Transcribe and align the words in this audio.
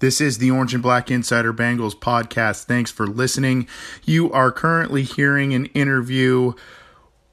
This 0.00 0.20
is 0.20 0.38
the 0.38 0.48
Orange 0.52 0.74
and 0.74 0.82
Black 0.82 1.10
Insider 1.10 1.52
Bengals 1.52 1.96
podcast. 1.98 2.66
Thanks 2.66 2.88
for 2.88 3.04
listening. 3.04 3.66
You 4.04 4.30
are 4.30 4.52
currently 4.52 5.02
hearing 5.02 5.54
an 5.54 5.66
interview 5.66 6.52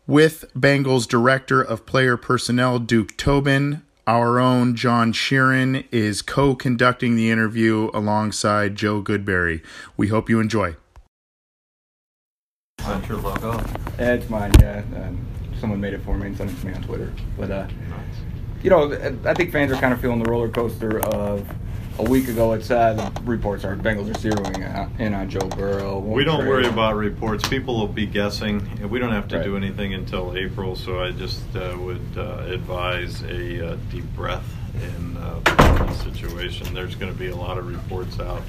with 0.07 0.45
Bengals 0.55 1.07
Director 1.07 1.61
of 1.61 1.85
Player 1.85 2.17
Personnel, 2.17 2.79
Duke 2.79 3.15
Tobin. 3.17 3.83
Our 4.07 4.39
own 4.39 4.75
John 4.75 5.13
Sheeran 5.13 5.85
is 5.91 6.23
co 6.23 6.55
conducting 6.55 7.15
the 7.15 7.29
interview 7.29 7.91
alongside 7.93 8.75
Joe 8.75 8.99
Goodberry. 8.99 9.63
We 9.95 10.07
hope 10.07 10.27
you 10.27 10.39
enjoy. 10.39 10.75
That's 12.79 13.07
your 13.07 13.19
logo. 13.19 13.63
It's 13.99 14.27
mine, 14.27 14.53
yeah. 14.59 14.81
Um, 14.95 15.23
someone 15.59 15.79
made 15.79 15.93
it 15.93 16.01
for 16.01 16.17
me 16.17 16.27
and 16.27 16.37
sent 16.37 16.49
it 16.49 16.59
to 16.61 16.65
me 16.65 16.73
on 16.73 16.81
Twitter. 16.81 17.13
But, 17.37 17.51
uh, 17.51 17.67
you 18.63 18.71
know, 18.71 18.91
I 19.23 19.35
think 19.35 19.51
fans 19.51 19.71
are 19.71 19.79
kind 19.79 19.93
of 19.93 20.01
feeling 20.01 20.17
the 20.17 20.31
roller 20.31 20.49
coaster 20.49 20.99
of 21.01 21.47
a 21.97 22.03
week 22.03 22.27
ago 22.27 22.51
it 22.53 22.63
said 22.63 22.97
the 22.97 23.21
reports 23.21 23.63
are 23.63 23.75
Bengals 23.75 24.09
are 24.09 24.19
zeroing 24.19 24.99
in 24.99 25.13
on 25.13 25.29
Joe 25.29 25.47
Burrow. 25.49 25.99
We 25.99 26.23
don't 26.23 26.45
worry 26.45 26.67
about 26.67 26.95
reports. 26.95 27.47
People 27.47 27.77
will 27.77 27.87
be 27.87 28.05
guessing. 28.05 28.89
We 28.89 28.99
don't 28.99 29.11
have 29.11 29.27
to 29.29 29.37
right. 29.37 29.45
do 29.45 29.55
anything 29.55 29.93
until 29.93 30.35
April, 30.35 30.75
so 30.75 31.01
I 31.01 31.11
just 31.11 31.43
uh, 31.55 31.75
would 31.79 32.05
uh, 32.17 32.43
advise 32.47 33.23
a 33.23 33.73
uh, 33.73 33.77
deep 33.91 34.05
breath 34.15 34.45
in 34.75 35.17
uh, 35.17 35.39
the 35.43 35.93
situation. 35.93 36.73
There's 36.73 36.95
going 36.95 37.11
to 37.11 37.17
be 37.17 37.27
a 37.27 37.35
lot 37.35 37.57
of 37.57 37.67
reports 37.67 38.19
out. 38.19 38.41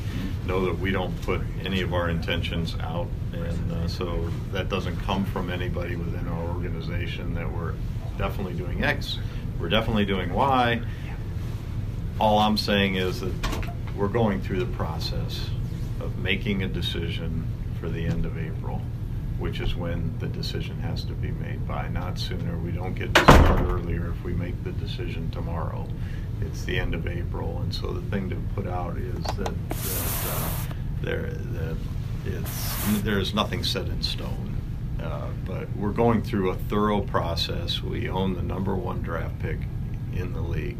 Know 0.47 0.65
that 0.67 0.79
we 0.79 0.91
don't 0.91 1.21
put 1.23 1.41
any 1.65 1.83
of 1.83 1.95
our 1.95 2.09
intentions 2.09 2.75
out, 2.81 3.09
and 3.33 3.73
uh, 3.73 3.89
so 3.89 4.29
that 4.53 4.69
doesn't 4.69 4.97
come 5.01 5.25
from 5.25 5.51
anybody 5.51 5.95
within 5.95 6.27
our 6.29 6.49
organization 6.49 7.35
that 7.35 7.51
we're 7.51 7.75
definitely 8.19 8.55
doing 8.55 8.83
X. 8.83 9.19
We're 9.61 9.69
definitely 9.69 10.05
doing 10.05 10.33
Y 10.33 10.83
all 12.19 12.39
I'm 12.39 12.57
saying 12.57 12.97
is 12.97 13.21
that 13.21 13.35
we're 13.97 14.09
going 14.09 14.41
through 14.41 14.61
the 14.61 14.73
process 14.77 15.51
of 16.01 16.19
making 16.19 16.63
a 16.63 16.69
decision 16.69 17.47
for 17.79 17.89
the 17.89 18.05
end 18.05 18.25
of 18.25 18.39
April, 18.39 18.81
which 19.39 19.61
is 19.61 19.75
when 19.75 20.19
the 20.19 20.27
decision 20.27 20.79
has 20.81 21.05
to 21.05 21.13
be 21.13 21.31
made 21.31 21.67
by, 21.69 21.89
not 21.89 22.19
sooner. 22.19 22.57
We 22.59 22.71
don't 22.71 22.95
get 22.95 23.15
to 23.15 23.23
start 23.23 23.61
earlier 23.63 24.11
if 24.11 24.25
we 24.25 24.33
make 24.33 24.63
the 24.65 24.73
decision 24.73 25.31
tomorrow. 25.31 25.87
It's 26.41 26.65
the 26.65 26.79
end 26.79 26.95
of 26.95 27.07
April, 27.07 27.59
and 27.61 27.75
so 27.75 27.93
the 27.93 28.03
thing 28.11 28.31
to 28.31 28.37
put 28.55 28.67
out 28.67 28.97
is 28.97 29.23
that, 29.37 29.69
that 29.69 30.27
uh, 30.29 30.49
there 31.03 31.31
that 31.31 31.77
it's 32.27 33.03
there's 33.03 33.35
nothing 33.35 33.65
set 33.65 33.87
in 33.87 34.03
stone. 34.03 34.55
Uh, 35.03 35.29
but 35.47 35.69
we're 35.77 35.93
going 35.93 36.23
through 36.23 36.51
a 36.51 36.55
thorough 36.55 37.01
process. 37.01 37.83
We 37.83 38.09
own 38.09 38.35
the 38.35 38.43
number 38.43 38.75
one 38.75 39.03
draft 39.03 39.39
pick 39.39 39.59
in 40.15 40.33
the 40.33 40.41
league 40.41 40.79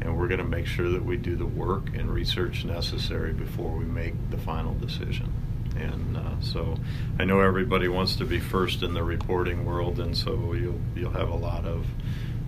and 0.00 0.16
we're 0.16 0.28
going 0.28 0.38
to 0.38 0.44
make 0.44 0.66
sure 0.66 0.90
that 0.90 1.04
we 1.04 1.16
do 1.16 1.36
the 1.36 1.46
work 1.46 1.94
and 1.94 2.12
research 2.12 2.64
necessary 2.64 3.32
before 3.32 3.70
we 3.70 3.84
make 3.84 4.14
the 4.30 4.38
final 4.38 4.74
decision. 4.74 5.32
And 5.76 6.16
uh, 6.16 6.40
so, 6.40 6.76
I 7.18 7.24
know 7.24 7.40
everybody 7.40 7.88
wants 7.88 8.16
to 8.16 8.24
be 8.24 8.40
first 8.40 8.82
in 8.82 8.94
the 8.94 9.02
reporting 9.02 9.66
world, 9.66 10.00
and 10.00 10.16
so 10.16 10.54
you'll 10.54 10.80
you'll 10.94 11.10
have 11.10 11.28
a 11.28 11.36
lot 11.36 11.66
of, 11.66 11.86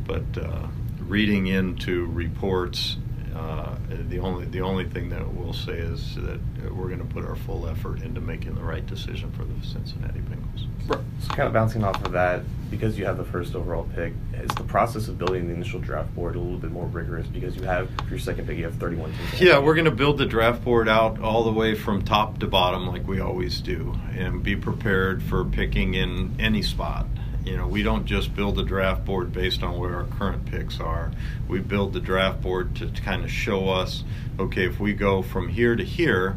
but 0.06 0.25
uh, 0.38 0.69
reading 1.00 1.47
into 1.47 2.06
reports 2.06 2.97
uh, 3.38 3.76
the 4.09 4.19
only 4.19 4.47
the 4.47 4.60
only 4.60 4.84
thing 4.84 5.09
that 5.10 5.26
we'll 5.34 5.53
say 5.53 5.75
is 5.75 6.16
that 6.16 6.41
we're 6.72 6.88
going 6.88 6.99
to 6.99 7.15
put 7.15 7.25
our 7.25 7.37
full 7.37 7.69
effort 7.69 8.03
into 8.03 8.21
making 8.21 8.54
the 8.54 8.62
right 8.62 8.84
decision 8.87 9.31
for 9.32 9.44
the 9.44 9.66
Cincinnati 9.66 10.21
Bengals. 10.21 10.66
So, 10.88 11.00
kind 11.28 11.47
of 11.47 11.53
bouncing 11.53 11.84
off 11.84 12.03
of 12.04 12.12
that, 12.12 12.43
because 12.71 12.98
you 12.98 13.04
have 13.04 13.16
the 13.16 13.25
first 13.25 13.54
overall 13.54 13.88
pick, 13.94 14.12
is 14.34 14.48
the 14.56 14.65
process 14.65 15.09
of 15.09 15.19
building 15.19 15.47
the 15.47 15.54
initial 15.54 15.78
draft 15.78 16.15
board 16.15 16.34
a 16.34 16.41
little 16.41 16.59
bit 16.59 16.72
more 16.72 16.87
rigorous 16.87 17.27
because 17.27 17.54
you 17.56 17.62
have 17.62 17.91
your 18.10 18.19
second 18.19 18.47
pick, 18.47 18.56
you 18.59 18.65
have 18.65 18.77
31 18.77 19.12
teams. 19.12 19.41
Yeah, 19.41 19.59
we're 19.59 19.75
going 19.75 19.84
to 19.84 19.91
build 19.91 20.19
the 20.19 20.27
draft 20.27 20.65
board 20.65 20.88
out 20.88 21.21
all 21.21 21.44
the 21.44 21.53
way 21.53 21.75
from 21.75 22.03
top 22.03 22.38
to 22.41 22.47
bottom, 22.47 22.87
like 22.87 23.06
we 23.06 23.21
always 23.21 23.60
do, 23.60 23.94
and 24.16 24.43
be 24.43 24.56
prepared 24.56 25.22
for 25.22 25.44
picking 25.44 25.94
in 25.94 26.34
any 26.41 26.62
spot. 26.62 27.06
You 27.48 27.56
know, 27.56 27.66
we 27.66 27.82
don't 27.82 28.04
just 28.04 28.36
build 28.36 28.56
the 28.56 28.62
draft 28.62 29.06
board 29.06 29.32
based 29.32 29.62
on 29.62 29.78
where 29.78 29.97
our 29.97 30.04
current 30.04 30.44
picks 30.44 30.81
are. 30.81 31.10
We 31.48 31.60
build 31.60 31.94
the 31.94 32.00
draft 32.00 32.42
board 32.42 32.76
to, 32.76 32.91
to 32.91 33.00
kind 33.00 33.25
of 33.25 33.31
show 33.31 33.70
us, 33.70 34.04
okay, 34.38 34.66
if 34.66 34.78
we 34.78 34.92
go 34.92 35.22
from 35.22 35.48
here 35.48 35.75
to 35.75 35.82
here, 35.82 36.36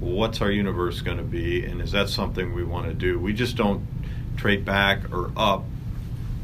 what's 0.00 0.42
our 0.42 0.50
universe 0.50 1.00
going 1.00 1.16
to 1.16 1.22
be, 1.22 1.64
and 1.64 1.80
is 1.80 1.92
that 1.92 2.10
something 2.10 2.52
we 2.52 2.62
want 2.62 2.88
to 2.88 2.94
do? 2.94 3.18
We 3.18 3.32
just 3.32 3.56
don't 3.56 3.86
trade 4.36 4.66
back 4.66 5.10
or 5.10 5.30
up 5.34 5.64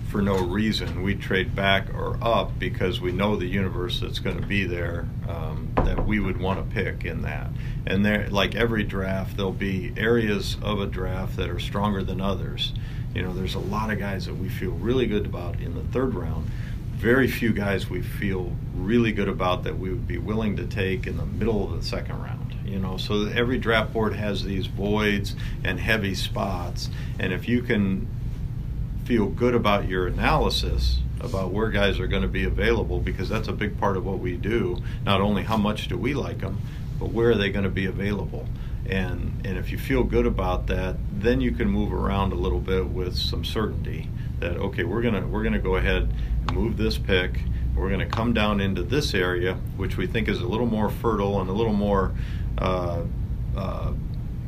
for 0.08 0.22
no 0.22 0.38
reason. 0.38 1.02
We 1.02 1.14
trade 1.14 1.54
back 1.54 1.92
or 1.92 2.16
up 2.22 2.58
because 2.58 3.02
we 3.02 3.12
know 3.12 3.36
the 3.36 3.46
universe 3.46 4.00
that's 4.00 4.18
going 4.18 4.40
to 4.40 4.46
be 4.46 4.64
there 4.64 5.06
um, 5.28 5.72
that 5.76 6.06
we 6.06 6.20
would 6.20 6.40
want 6.40 6.58
to 6.58 6.74
pick 6.74 7.04
in 7.04 7.20
that. 7.22 7.50
And 7.86 8.02
there, 8.02 8.30
like 8.30 8.54
every 8.54 8.82
draft, 8.82 9.36
there'll 9.36 9.52
be 9.52 9.92
areas 9.94 10.56
of 10.62 10.80
a 10.80 10.86
draft 10.86 11.36
that 11.36 11.50
are 11.50 11.60
stronger 11.60 12.02
than 12.02 12.22
others. 12.22 12.72
You 13.16 13.22
know, 13.22 13.32
there's 13.32 13.54
a 13.54 13.60
lot 13.60 13.90
of 13.90 13.98
guys 13.98 14.26
that 14.26 14.34
we 14.34 14.50
feel 14.50 14.72
really 14.72 15.06
good 15.06 15.24
about 15.24 15.58
in 15.58 15.74
the 15.74 15.82
third 15.84 16.14
round. 16.14 16.50
Very 16.96 17.26
few 17.26 17.50
guys 17.50 17.88
we 17.88 18.02
feel 18.02 18.52
really 18.74 19.10
good 19.10 19.30
about 19.30 19.64
that 19.64 19.78
we 19.78 19.88
would 19.88 20.06
be 20.06 20.18
willing 20.18 20.54
to 20.58 20.66
take 20.66 21.06
in 21.06 21.16
the 21.16 21.24
middle 21.24 21.64
of 21.64 21.80
the 21.80 21.82
second 21.82 22.22
round. 22.22 22.54
You 22.66 22.78
know, 22.78 22.98
so 22.98 23.24
every 23.28 23.56
draft 23.56 23.94
board 23.94 24.14
has 24.16 24.44
these 24.44 24.66
voids 24.66 25.34
and 25.64 25.80
heavy 25.80 26.14
spots, 26.14 26.90
and 27.18 27.32
if 27.32 27.48
you 27.48 27.62
can 27.62 28.06
feel 29.06 29.28
good 29.28 29.54
about 29.54 29.88
your 29.88 30.06
analysis 30.06 30.98
about 31.20 31.52
where 31.52 31.70
guys 31.70 31.98
are 31.98 32.06
going 32.06 32.20
to 32.20 32.28
be 32.28 32.44
available, 32.44 33.00
because 33.00 33.30
that's 33.30 33.48
a 33.48 33.52
big 33.52 33.80
part 33.80 33.96
of 33.96 34.04
what 34.04 34.18
we 34.18 34.36
do. 34.36 34.76
Not 35.06 35.22
only 35.22 35.42
how 35.42 35.56
much 35.56 35.88
do 35.88 35.96
we 35.96 36.12
like 36.12 36.40
them, 36.40 36.60
but 37.00 37.12
where 37.12 37.30
are 37.30 37.34
they 37.34 37.48
going 37.48 37.64
to 37.64 37.70
be 37.70 37.86
available 37.86 38.46
and 38.90 39.44
and 39.44 39.58
if 39.58 39.70
you 39.70 39.78
feel 39.78 40.02
good 40.02 40.26
about 40.26 40.66
that 40.66 40.96
then 41.12 41.40
you 41.40 41.52
can 41.52 41.68
move 41.68 41.92
around 41.92 42.32
a 42.32 42.36
little 42.36 42.60
bit 42.60 42.86
with 42.86 43.16
some 43.16 43.44
certainty 43.44 44.08
that 44.40 44.56
okay 44.56 44.84
we're 44.84 45.02
gonna 45.02 45.26
we're 45.26 45.42
gonna 45.42 45.58
go 45.58 45.76
ahead 45.76 46.02
and 46.02 46.52
move 46.52 46.76
this 46.76 46.98
pick. 46.98 47.40
We're 47.74 47.90
gonna 47.90 48.08
come 48.08 48.32
down 48.32 48.60
into 48.60 48.82
this 48.82 49.14
area 49.14 49.54
which 49.76 49.96
we 49.96 50.06
think 50.06 50.28
is 50.28 50.40
a 50.40 50.46
little 50.46 50.66
more 50.66 50.88
fertile 50.88 51.40
and 51.40 51.50
a 51.50 51.52
little 51.52 51.72
more 51.72 52.12
uh, 52.58 53.02
uh, 53.56 53.92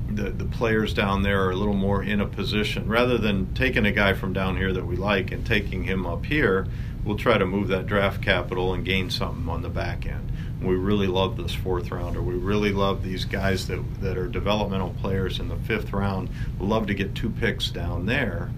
the, 0.08 0.30
the 0.30 0.46
players 0.46 0.94
down 0.94 1.22
there 1.22 1.44
are 1.44 1.50
a 1.50 1.56
little 1.56 1.74
more 1.74 2.02
in 2.02 2.20
a 2.22 2.26
position. 2.26 2.88
Rather 2.88 3.18
than 3.18 3.52
taking 3.54 3.84
a 3.84 3.92
guy 3.92 4.14
from 4.14 4.32
down 4.32 4.56
here 4.56 4.72
that 4.72 4.86
we 4.86 4.96
like 4.96 5.30
and 5.30 5.44
taking 5.44 5.84
him 5.84 6.06
up 6.06 6.24
here 6.24 6.66
we'll 7.04 7.16
try 7.16 7.38
to 7.38 7.46
move 7.46 7.68
that 7.68 7.86
draft 7.86 8.22
capital 8.22 8.74
and 8.74 8.84
gain 8.84 9.10
something 9.10 9.48
on 9.48 9.62
the 9.62 9.68
back 9.68 10.06
end 10.06 10.32
we 10.60 10.74
really 10.74 11.06
love 11.06 11.36
this 11.36 11.54
fourth 11.54 11.90
rounder. 11.90 12.20
We 12.20 12.34
really 12.34 12.72
love 12.72 13.02
these 13.02 13.24
guys 13.24 13.68
that, 13.68 13.82
that 14.00 14.18
are 14.18 14.28
developmental 14.28 14.94
players 15.00 15.38
in 15.38 15.48
the 15.48 15.56
fifth 15.56 15.92
round. 15.92 16.28
Love 16.58 16.86
to 16.88 16.94
get 16.94 17.14
two 17.14 17.30
picks 17.30 17.70
down 17.70 18.06
there. 18.06 18.50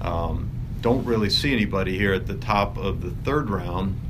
Um, 0.00 0.50
don't 0.80 1.04
really 1.04 1.30
see 1.30 1.52
anybody 1.52 1.98
here 1.98 2.12
at 2.12 2.26
the 2.26 2.36
top 2.36 2.76
of 2.76 3.00
the 3.02 3.10
third 3.10 3.50
round 3.50 4.00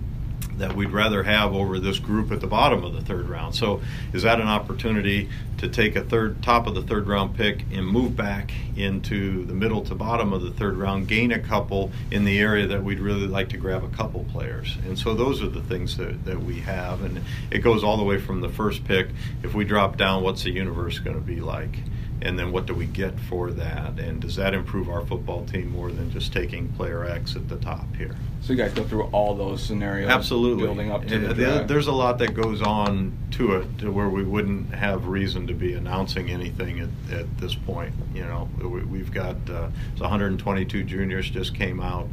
that 0.58 0.74
we'd 0.74 0.90
rather 0.90 1.22
have 1.22 1.54
over 1.54 1.78
this 1.78 1.98
group 1.98 2.30
at 2.32 2.40
the 2.40 2.46
bottom 2.46 2.84
of 2.84 2.92
the 2.92 3.00
third 3.00 3.28
round. 3.28 3.54
So, 3.54 3.80
is 4.12 4.22
that 4.22 4.40
an 4.40 4.48
opportunity 4.48 5.28
to 5.58 5.68
take 5.68 5.96
a 5.96 6.02
third 6.02 6.42
top 6.42 6.66
of 6.66 6.74
the 6.74 6.82
third 6.82 7.06
round 7.06 7.36
pick 7.36 7.64
and 7.72 7.86
move 7.86 8.16
back 8.16 8.52
into 8.76 9.44
the 9.44 9.54
middle 9.54 9.82
to 9.84 9.94
bottom 9.94 10.32
of 10.32 10.42
the 10.42 10.50
third 10.50 10.76
round, 10.76 11.08
gain 11.08 11.32
a 11.32 11.38
couple 11.38 11.90
in 12.10 12.24
the 12.24 12.38
area 12.38 12.66
that 12.66 12.82
we'd 12.84 13.00
really 13.00 13.26
like 13.26 13.48
to 13.48 13.56
grab 13.56 13.82
a 13.82 13.88
couple 13.88 14.24
players? 14.32 14.76
And 14.84 14.98
so, 14.98 15.14
those 15.14 15.42
are 15.42 15.48
the 15.48 15.62
things 15.62 15.96
that, 15.96 16.24
that 16.24 16.42
we 16.42 16.60
have. 16.60 17.02
And 17.02 17.24
it 17.50 17.58
goes 17.58 17.82
all 17.82 17.96
the 17.96 18.04
way 18.04 18.18
from 18.18 18.40
the 18.40 18.48
first 18.48 18.84
pick. 18.84 19.08
If 19.42 19.54
we 19.54 19.64
drop 19.64 19.96
down, 19.96 20.22
what's 20.22 20.42
the 20.42 20.50
universe 20.50 20.98
going 20.98 21.16
to 21.16 21.22
be 21.22 21.40
like? 21.40 21.76
and 22.20 22.38
then 22.38 22.52
what 22.52 22.66
do 22.66 22.74
we 22.74 22.86
get 22.86 23.18
for 23.18 23.50
that? 23.52 23.98
And 23.98 24.20
does 24.20 24.36
that 24.36 24.54
improve 24.54 24.88
our 24.88 25.04
football 25.06 25.44
team 25.44 25.70
more 25.70 25.90
than 25.90 26.10
just 26.10 26.32
taking 26.32 26.68
player 26.72 27.04
X 27.04 27.36
at 27.36 27.48
the 27.48 27.56
top 27.56 27.94
here? 27.96 28.16
So 28.40 28.52
you 28.52 28.58
guys 28.58 28.72
go 28.72 28.84
through 28.84 29.04
all 29.04 29.34
those 29.34 29.62
scenarios, 29.62 30.08
Absolutely. 30.08 30.64
building 30.64 30.90
up 30.90 31.06
to 31.06 31.18
the 31.18 31.34
draft. 31.34 31.68
There's 31.68 31.86
a 31.86 31.92
lot 31.92 32.18
that 32.18 32.34
goes 32.34 32.62
on 32.62 33.16
to 33.32 33.56
it 33.56 33.78
to 33.80 33.90
where 33.92 34.08
we 34.08 34.22
wouldn't 34.22 34.74
have 34.74 35.06
reason 35.06 35.46
to 35.48 35.54
be 35.54 35.74
announcing 35.74 36.30
anything 36.30 36.80
at, 36.80 36.88
at 37.12 37.38
this 37.38 37.54
point. 37.54 37.94
You 38.14 38.24
know, 38.24 38.48
we, 38.58 38.82
we've 38.84 39.12
got 39.12 39.36
uh, 39.50 39.68
122 39.98 40.84
juniors 40.84 41.28
just 41.28 41.54
came 41.54 41.80
out. 41.80 42.08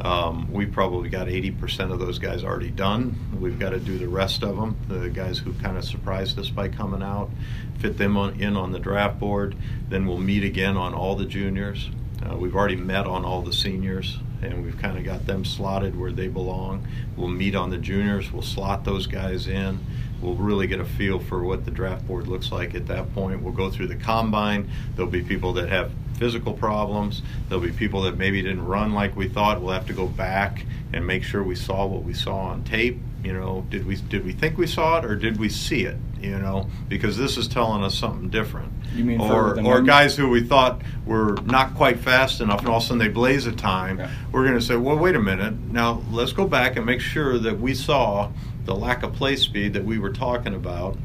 Um, 0.00 0.50
we 0.52 0.64
probably 0.64 1.08
got 1.08 1.26
80% 1.26 1.92
of 1.92 1.98
those 1.98 2.18
guys 2.18 2.44
already 2.44 2.70
done. 2.70 3.16
We've 3.38 3.58
got 3.58 3.70
to 3.70 3.80
do 3.80 3.98
the 3.98 4.08
rest 4.08 4.42
of 4.42 4.56
them. 4.56 4.76
The 4.88 5.10
guys 5.10 5.38
who 5.38 5.52
kind 5.54 5.76
of 5.76 5.84
surprised 5.84 6.38
us 6.38 6.48
by 6.50 6.68
coming 6.68 7.02
out, 7.02 7.30
fit 7.78 7.98
them 7.98 8.16
on, 8.16 8.40
in 8.40 8.56
on 8.56 8.72
the 8.72 8.78
draft 8.78 9.18
board. 9.18 9.56
Then 9.88 10.06
we'll 10.06 10.18
meet 10.18 10.44
again 10.44 10.76
on 10.76 10.94
all 10.94 11.16
the 11.16 11.26
juniors. 11.26 11.90
Uh, 12.24 12.36
we've 12.36 12.54
already 12.54 12.76
met 12.76 13.06
on 13.06 13.24
all 13.24 13.42
the 13.42 13.52
seniors, 13.52 14.18
and 14.42 14.64
we've 14.64 14.78
kind 14.78 14.98
of 14.98 15.04
got 15.04 15.26
them 15.26 15.44
slotted 15.44 15.98
where 15.98 16.12
they 16.12 16.28
belong. 16.28 16.86
We'll 17.16 17.28
meet 17.28 17.54
on 17.54 17.70
the 17.70 17.78
juniors. 17.78 18.32
We'll 18.32 18.42
slot 18.42 18.84
those 18.84 19.06
guys 19.06 19.46
in. 19.48 19.78
We'll 20.20 20.34
really 20.34 20.66
get 20.66 20.80
a 20.80 20.84
feel 20.84 21.18
for 21.18 21.42
what 21.42 21.64
the 21.64 21.70
draft 21.70 22.06
board 22.06 22.28
looks 22.28 22.52
like 22.52 22.74
at 22.74 22.86
that 22.88 23.14
point. 23.14 23.42
We'll 23.42 23.52
go 23.52 23.70
through 23.70 23.88
the 23.88 23.96
combine. 23.96 24.70
There'll 24.94 25.10
be 25.10 25.22
people 25.22 25.54
that 25.54 25.68
have 25.70 25.92
physical 26.18 26.52
problems. 26.52 27.22
There'll 27.48 27.64
be 27.64 27.72
people 27.72 28.02
that 28.02 28.18
maybe 28.18 28.42
didn't 28.42 28.66
run 28.66 28.92
like 28.92 29.16
we 29.16 29.28
thought. 29.28 29.62
We'll 29.62 29.72
have 29.72 29.86
to 29.86 29.94
go 29.94 30.06
back 30.06 30.66
and 30.92 31.06
make 31.06 31.22
sure 31.22 31.42
we 31.42 31.54
saw 31.54 31.86
what 31.86 32.04
we 32.04 32.12
saw 32.12 32.36
on 32.36 32.64
tape. 32.64 32.98
You 33.24 33.34
know, 33.34 33.66
did 33.68 33.86
we 33.86 33.96
did 33.96 34.24
we 34.24 34.32
think 34.32 34.56
we 34.56 34.66
saw 34.66 34.98
it 34.98 35.04
or 35.04 35.14
did 35.14 35.38
we 35.38 35.48
see 35.48 35.84
it? 35.84 35.96
You 36.20 36.38
know, 36.38 36.68
because 36.88 37.16
this 37.16 37.36
is 37.36 37.48
telling 37.48 37.82
us 37.82 37.96
something 37.96 38.28
different. 38.28 38.72
You 38.94 39.04
mean 39.04 39.20
or 39.20 39.52
or 39.52 39.54
numbers? 39.56 39.86
guys 39.86 40.16
who 40.16 40.28
we 40.28 40.42
thought 40.42 40.82
were 41.06 41.36
not 41.44 41.74
quite 41.74 42.00
fast 42.00 42.40
enough, 42.40 42.60
and 42.60 42.68
all 42.68 42.78
of 42.78 42.82
a 42.82 42.86
sudden 42.86 42.98
they 42.98 43.08
blaze 43.08 43.46
a 43.46 43.52
time. 43.52 43.98
Yeah. 43.98 44.10
We're 44.32 44.44
going 44.44 44.58
to 44.58 44.64
say, 44.64 44.76
well, 44.76 44.96
wait 44.96 45.16
a 45.16 45.20
minute. 45.20 45.54
Now 45.70 46.02
let's 46.10 46.32
go 46.32 46.46
back 46.46 46.76
and 46.76 46.86
make 46.86 47.00
sure 47.00 47.38
that 47.38 47.60
we 47.60 47.74
saw 47.74 48.30
the 48.64 48.74
lack 48.74 49.02
of 49.02 49.14
play 49.14 49.36
speed 49.36 49.72
that 49.74 49.84
we 49.84 49.98
were 49.98 50.12
talking 50.12 50.54
about. 50.54 50.96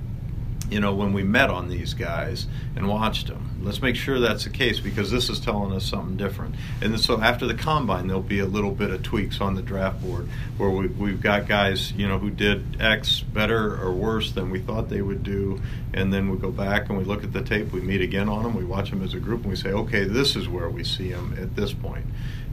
You 0.69 0.79
know, 0.79 0.95
when 0.95 1.13
we 1.13 1.21
met 1.21 1.51
on 1.51 1.69
these 1.69 1.93
guys 1.93 2.47
and 2.75 2.89
watched 2.89 3.27
them, 3.27 3.59
let's 3.61 3.83
make 3.83 3.95
sure 3.95 4.19
that's 4.19 4.45
the 4.45 4.49
case 4.49 4.79
because 4.79 5.11
this 5.11 5.29
is 5.29 5.39
telling 5.39 5.71
us 5.73 5.85
something 5.85 6.17
different. 6.17 6.55
And 6.81 6.99
so 6.99 7.21
after 7.21 7.45
the 7.45 7.53
combine, 7.53 8.07
there'll 8.07 8.23
be 8.23 8.39
a 8.39 8.47
little 8.47 8.71
bit 8.71 8.89
of 8.89 9.03
tweaks 9.03 9.39
on 9.41 9.53
the 9.53 9.61
draft 9.61 10.01
board 10.01 10.27
where 10.57 10.71
we, 10.71 10.87
we've 10.87 11.21
got 11.21 11.47
guys, 11.47 11.91
you 11.91 12.07
know, 12.07 12.17
who 12.17 12.31
did 12.31 12.81
X 12.81 13.19
better 13.21 13.79
or 13.79 13.91
worse 13.91 14.31
than 14.31 14.49
we 14.49 14.59
thought 14.59 14.89
they 14.89 15.03
would 15.03 15.23
do, 15.23 15.61
and 15.93 16.11
then 16.11 16.29
we 16.29 16.37
go 16.37 16.51
back 16.51 16.89
and 16.89 16.97
we 16.97 17.03
look 17.03 17.23
at 17.23 17.31
the 17.31 17.43
tape, 17.43 17.71
we 17.71 17.81
meet 17.81 18.01
again 18.01 18.27
on 18.27 18.41
them, 18.43 18.55
we 18.55 18.65
watch 18.65 18.89
them 18.89 19.03
as 19.03 19.13
a 19.13 19.19
group, 19.19 19.41
and 19.41 19.51
we 19.51 19.55
say, 19.55 19.69
okay, 19.69 20.03
this 20.03 20.35
is 20.35 20.49
where 20.49 20.69
we 20.69 20.83
see 20.83 21.11
them 21.11 21.37
at 21.39 21.55
this 21.55 21.73
point. 21.73 22.05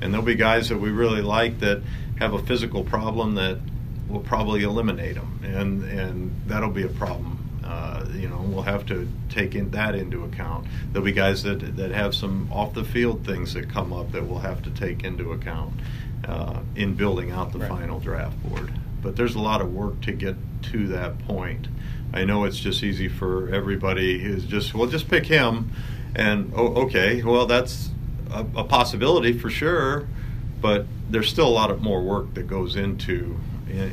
And 0.03 0.13
there'll 0.13 0.27
be 0.27 0.35
guys 0.35 0.69
that 0.69 0.79
we 0.79 0.91
really 0.91 1.23
like 1.23 1.61
that 1.61 1.83
have 2.19 2.35
a 2.35 2.43
physical 2.43 2.85
problem 2.85 3.37
that 3.37 3.59
will 4.09 4.21
probably 4.21 4.63
eliminate 4.63 5.15
them, 5.15 5.41
and 5.43 5.85
and 5.85 6.43
that'll 6.47 6.71
be 6.71 6.83
a 6.83 6.89
problem. 6.89 7.42
Uh, 7.73 8.05
you 8.15 8.29
know, 8.29 8.41
we'll 8.43 8.63
have 8.63 8.85
to 8.87 9.09
take 9.31 9.55
in 9.55 9.71
that 9.71 9.95
into 9.95 10.25
account. 10.25 10.67
There'll 10.93 11.05
be 11.05 11.13
guys 11.13 11.43
that 11.45 11.77
that 11.77 11.91
have 11.91 12.15
some 12.15 12.53
off 12.53 12.75
the 12.75 12.85
field 12.85 13.25
things 13.25 13.55
that 13.55 13.71
come 13.71 13.93
up 13.95 14.13
that 14.13 14.25
we'll 14.27 14.41
have 14.41 14.63
to 14.65 14.71
take 14.71 15.05
into 15.05 15.33
account 15.33 15.73
uh, 16.29 16.61
in 16.77 16.95
building 16.95 17.31
out 17.31 17.53
the 17.53 17.59
Right. 17.61 17.71
final 17.71 17.99
draft 17.99 18.37
board. 18.43 18.71
But 19.03 19.17
there's 19.17 19.35
a 19.35 19.41
lot 19.41 19.61
of 19.63 19.73
work 19.73 20.01
to 20.03 20.13
get 20.13 20.37
to 20.73 20.87
that 20.89 21.19
point. 21.27 21.69
I 22.13 22.25
know 22.25 22.45
it's 22.45 22.59
just 22.59 22.83
easy 22.83 23.09
for 23.09 23.49
everybody 23.49 24.19
who's 24.19 24.45
just 24.45 24.75
well, 24.75 24.87
just 24.87 25.09
pick 25.09 25.25
him, 25.27 25.71
and 26.15 26.53
oh, 26.55 26.83
okay, 26.85 27.23
well 27.23 27.47
that's 27.47 27.89
a, 28.31 28.45
a 28.55 28.65
possibility 28.65 29.33
for 29.33 29.49
sure, 29.49 30.07
but 30.61 30.85
there's 31.09 31.29
still 31.31 31.49
a 31.49 31.57
lot 31.63 31.71
of 31.71 31.81
more 31.81 32.03
work 32.03 32.35
that 32.35 32.47
goes 32.47 32.77
into 32.77 33.39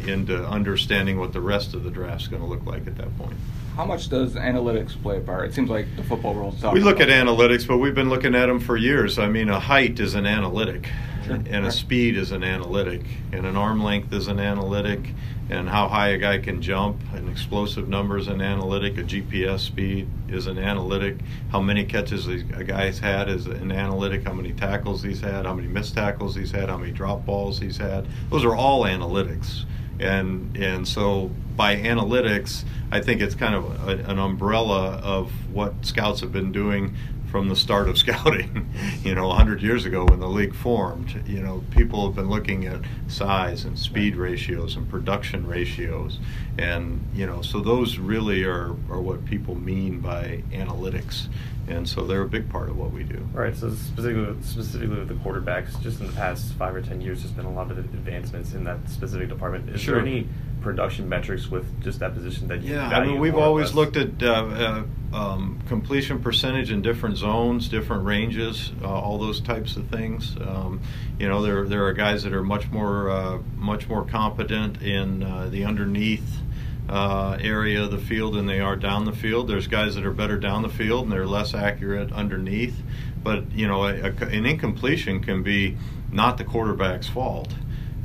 into 0.06 0.46
understanding 0.46 1.18
what 1.18 1.31
the 1.31 1.40
rest 1.40 1.74
of 1.74 1.86
the 1.86 1.90
draft's 1.90 2.28
going 2.28 2.42
to 2.42 2.48
look 2.48 2.66
like 2.66 2.86
at 2.86 2.98
that 2.98 3.18
point. 3.18 3.38
How 3.75 3.86
much 3.86 4.10
does 4.10 4.33
analytics 4.36 5.01
play 5.01 5.18
a 5.18 5.21
part? 5.21 5.48
It 5.48 5.54
seems 5.54 5.69
like 5.69 5.86
the 5.95 6.04
football 6.04 6.33
talking 6.51 6.71
We 6.74 6.81
look 6.81 7.00
at 7.00 7.10
about 7.10 7.27
analytics, 7.38 7.68
but 7.68 7.77
we've 7.77 7.95
been 7.95 8.10
looking 8.10 8.36
at 8.36 8.48
them 8.48 8.60
for 8.60 8.75
years. 8.75 9.18
I 9.18 9.27
mean, 9.30 9.50
a 9.50 9.60
height 9.60 10.00
is 10.00 10.16
an 10.16 10.25
analytic, 10.25 10.89
Sure. 11.25 11.36
and 11.36 11.66
a 11.66 11.71
speed 11.71 12.18
is 12.18 12.31
an 12.31 12.44
analytic, 12.44 13.06
and 13.31 13.45
an 13.45 13.56
arm 13.56 13.81
length 13.81 14.12
is 14.12 14.27
an 14.27 14.39
analytic, 14.39 15.13
and 15.50 15.69
how 15.69 15.88
high 15.88 16.10
a 16.10 16.18
guy 16.18 16.38
can 16.39 16.62
jump, 16.62 16.98
an 17.13 17.30
explosive 17.30 17.88
number 17.88 18.18
is 18.18 18.27
an 18.27 18.42
analytic, 18.42 18.98
a 18.98 19.04
GPS 19.04 19.62
speed 19.62 20.07
is 20.27 20.48
an 20.48 20.57
analytic, 20.60 21.18
how 21.51 21.62
many 21.62 21.83
catches 21.86 22.27
a 22.27 22.44
a 22.56 22.63
guy's 22.63 23.00
had 23.00 23.30
is 23.30 23.48
an 23.48 23.71
analytic, 23.71 24.27
how 24.27 24.33
many 24.33 24.51
tackles 24.51 25.01
he's 25.04 25.21
had, 25.21 25.45
how 25.45 25.54
many 25.54 25.68
missed 25.68 25.95
tackles 25.95 26.36
he's 26.36 26.51
had, 26.51 26.68
how 26.69 26.77
many 26.77 26.92
drop 26.92 27.25
balls 27.25 27.60
he's 27.60 27.77
had. 27.77 28.06
Those 28.30 28.44
are 28.44 28.56
all 28.56 28.83
analytics, 28.83 29.63
and 30.00 30.56
and 30.57 30.88
so 30.88 31.31
by 31.56 31.75
analytics, 31.75 32.63
I 32.92 33.01
think 33.01 33.22
it's 33.22 33.36
kind 33.36 33.54
of 33.56 33.88
a, 33.88 34.10
an 34.10 34.18
umbrella 34.19 34.94
of 35.04 35.31
what 35.54 35.86
scouts 35.86 36.22
have 36.22 36.31
been 36.31 36.51
doing 36.51 36.96
from 37.30 37.48
the 37.50 37.56
start 37.56 37.88
of 37.88 37.98
scouting. 38.04 38.70
you 39.04 39.14
know, 39.16 39.28
100 39.28 39.62
years 39.62 39.86
ago 39.86 40.06
when 40.06 40.20
the 40.20 40.28
league 40.28 40.56
formed, 40.56 41.22
you 41.28 41.42
know, 41.42 41.64
people 41.72 42.06
have 42.08 42.16
been 42.16 42.30
looking 42.30 42.66
at 42.66 42.81
size 43.08 43.66
and 43.66 43.78
speed 43.78 44.16
ratios 44.16 44.76
and 44.76 44.90
production 44.90 45.46
ratios, 45.48 46.20
and 46.58 47.02
you 47.14 47.26
know, 47.26 47.42
so 47.42 47.60
those 47.60 47.98
really 47.98 48.44
are 48.44 48.70
are 48.90 49.02
what 49.02 49.24
people 49.26 49.56
mean 49.56 50.00
by 50.00 50.44
analytics, 50.52 51.28
and 51.68 51.88
so 51.88 52.06
they're 52.06 52.22
a 52.24 52.28
big 52.28 52.50
part 52.50 52.70
of 52.70 52.78
what 52.78 52.92
we 52.92 53.04
do. 53.04 53.28
All 53.36 53.42
right, 53.42 53.56
so 53.56 53.70
specifically, 53.72 54.36
specifically 54.42 54.98
with 55.00 55.08
the 55.08 55.14
quarterbacks, 55.16 55.80
just 55.81 56.00
in 56.02 56.08
the 56.08 56.14
past 56.14 56.54
five 56.54 56.76
or 56.76 56.81
ten 56.81 57.00
years, 57.02 57.22
there's 57.22 57.31
been 57.34 57.46
a 57.46 57.52
lot 57.54 57.70
of 57.72 57.78
advancements 57.78 58.54
in 58.54 58.64
that 58.66 58.90
specific 58.90 59.30
department. 59.30 59.70
Is 59.70 59.81
Sure. 59.81 59.96
there 59.96 60.06
any 60.06 60.28
production 60.62 61.08
metrics 61.08 61.50
with 61.50 61.82
just 61.82 62.00
that 62.00 62.14
position 62.14 62.48
that 62.48 62.62
you 62.62 62.76
Yeah, 62.76 62.90
I 62.90 63.06
mean, 63.06 63.20
we've 63.20 63.36
always 63.36 63.74
looked 63.74 63.98
at 63.98 64.22
uh, 64.22 64.28
uh, 64.28 64.84
um, 65.14 65.60
completion 65.68 66.22
percentage 66.22 66.72
in 66.72 66.82
different 66.82 67.18
zones, 67.18 67.68
different 67.68 68.06
ranges, 68.06 68.72
uh, 68.84 68.88
all 68.88 69.18
those 69.18 69.42
types 69.42 69.76
of 69.78 69.88
things. 69.88 70.36
Um, 70.38 70.82
you 71.18 71.28
know, 71.28 71.42
there 71.42 71.68
there 71.68 71.86
are 71.86 71.94
guys 71.94 72.24
that 72.24 72.34
are 72.34 72.44
much 72.44 72.70
more 72.70 73.10
uh, 73.10 73.40
much 73.56 73.88
more 73.88 74.06
competent 74.06 74.82
in 74.82 75.24
uh, 75.24 75.50
the 75.50 75.66
underneath. 75.66 76.42
Uh, 76.88 77.38
area 77.40 77.84
of 77.84 77.92
the 77.92 78.00
field 78.00 78.34
than 78.34 78.48
they 78.48 78.60
are 78.60 78.76
down 78.76 79.06
the 79.06 79.12
field. 79.12 79.48
There's 79.48 79.68
guys 79.68 79.94
that 79.94 80.04
are 80.08 80.12
better 80.12 80.40
down 80.40 80.64
the 80.64 80.70
field 80.70 81.04
and 81.04 81.12
they're 81.12 81.28
less 81.28 81.54
accurate 81.54 82.12
underneath. 82.12 82.82
But 83.24 83.52
you 83.52 83.68
know, 83.68 83.84
a, 83.84 83.94
a, 83.94 84.12
an 84.26 84.48
incompletion 84.48 85.22
can 85.22 85.44
be 85.44 85.78
not 86.12 86.40
the 86.40 86.44
quarterback's 86.44 87.08
fault. 87.08 87.54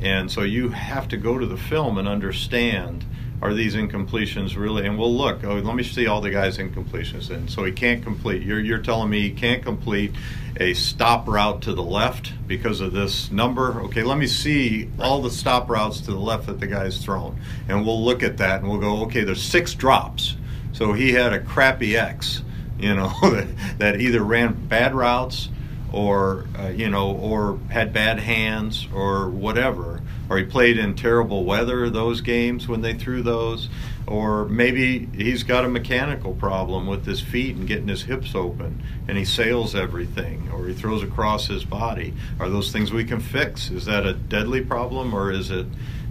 And 0.01 0.31
so 0.31 0.43
you 0.43 0.69
have 0.71 1.09
to 1.09 1.17
go 1.17 1.39
to 1.39 1.47
the 1.47 1.57
film 1.57 1.99
and 1.99 2.09
understand 2.09 3.05
are 3.43 3.53
these 3.53 3.75
incompletions 3.75 4.57
really? 4.57 4.87
And 4.87 4.99
we'll 4.99 5.15
look. 5.15 5.45
Oh, 5.45 5.57
let 5.57 5.77
me 5.77 5.83
see 5.83 6.07
all 6.07 6.23
the 6.23 6.31
guys' 6.31 6.57
incompletions. 6.57 7.29
And 7.29 7.51
so 7.51 7.63
he 7.65 7.73
can't 7.73 8.03
complete. 8.03 8.43
You're 8.43 8.61
you're 8.61 8.79
telling 8.79 9.11
me 9.11 9.21
he 9.21 9.31
can't 9.33 9.63
complete 9.63 10.15
a 10.57 10.73
stop 10.73 11.29
route 11.29 11.61
to 11.63 11.75
the 11.75 11.83
left 11.83 12.33
because 12.47 12.81
of 12.81 12.93
this 12.93 13.31
number. 13.31 13.83
Okay, 13.83 14.03
let 14.03 14.17
me 14.17 14.27
see 14.27 14.89
all 14.99 15.21
the 15.21 15.31
stop 15.31 15.69
routes 15.69 16.01
to 16.03 16.13
the 16.13 16.19
left 16.19 16.47
that 16.47 16.59
the 16.59 16.67
guy's 16.67 17.05
thrown, 17.05 17.39
and 17.69 17.85
we'll 17.85 18.03
look 18.03 18.23
at 18.23 18.39
that 18.39 18.61
and 18.61 18.71
we'll 18.71 18.81
go. 18.81 19.03
Okay, 19.05 19.25
there's 19.25 19.43
six 19.43 19.75
drops. 19.75 20.37
So 20.73 20.95
he 20.95 21.13
had 21.13 21.35
a 21.35 21.41
crappy 21.41 21.97
X. 21.97 22.43
You 22.79 22.95
know 22.95 23.13
that, 23.23 23.79
that 23.79 24.01
either 24.01 24.23
ran 24.23 24.55
bad 24.69 24.95
routes 24.95 25.51
or 25.95 26.47
uh, 26.59 26.69
you 26.69 26.91
know, 26.91 27.13
or 27.13 27.59
had 27.71 27.93
bad 27.93 28.19
hands, 28.19 28.89
or 28.93 29.31
whatever, 29.31 30.01
or 30.29 30.39
he 30.39 30.45
played 30.45 30.77
in 30.77 30.95
terrible 30.97 31.45
weather 31.45 31.89
those 31.89 32.21
games 32.21 32.67
when 32.67 32.81
they 32.81 32.95
threw 32.95 33.23
those, 33.23 33.69
or 34.07 34.45
maybe 34.47 35.07
he's 35.15 35.45
got 35.45 35.65
a 35.65 35.69
mechanical 35.69 36.35
problem 36.35 36.89
with 36.89 37.07
his 37.07 37.21
feet 37.21 37.55
and 37.55 37.69
getting 37.69 37.87
his 37.87 38.03
hips 38.03 38.35
open, 38.35 38.83
and 39.07 39.17
he 39.17 39.25
sails 39.25 39.75
everything, 39.75 40.51
or 40.53 40.67
he 40.67 40.75
throws 40.75 41.03
across 41.03 41.47
his 41.47 41.65
body. 41.65 42.13
Are 42.41 42.51
those 42.51 42.73
things 42.73 42.93
we 42.93 43.05
can 43.05 43.21
fix? 43.21 43.71
Is 43.71 43.85
that 43.85 44.05
a 44.05 44.15
deadly 44.15 44.63
problem, 44.63 45.15
or 45.15 45.31
is 45.31 45.51
it, 45.51 45.67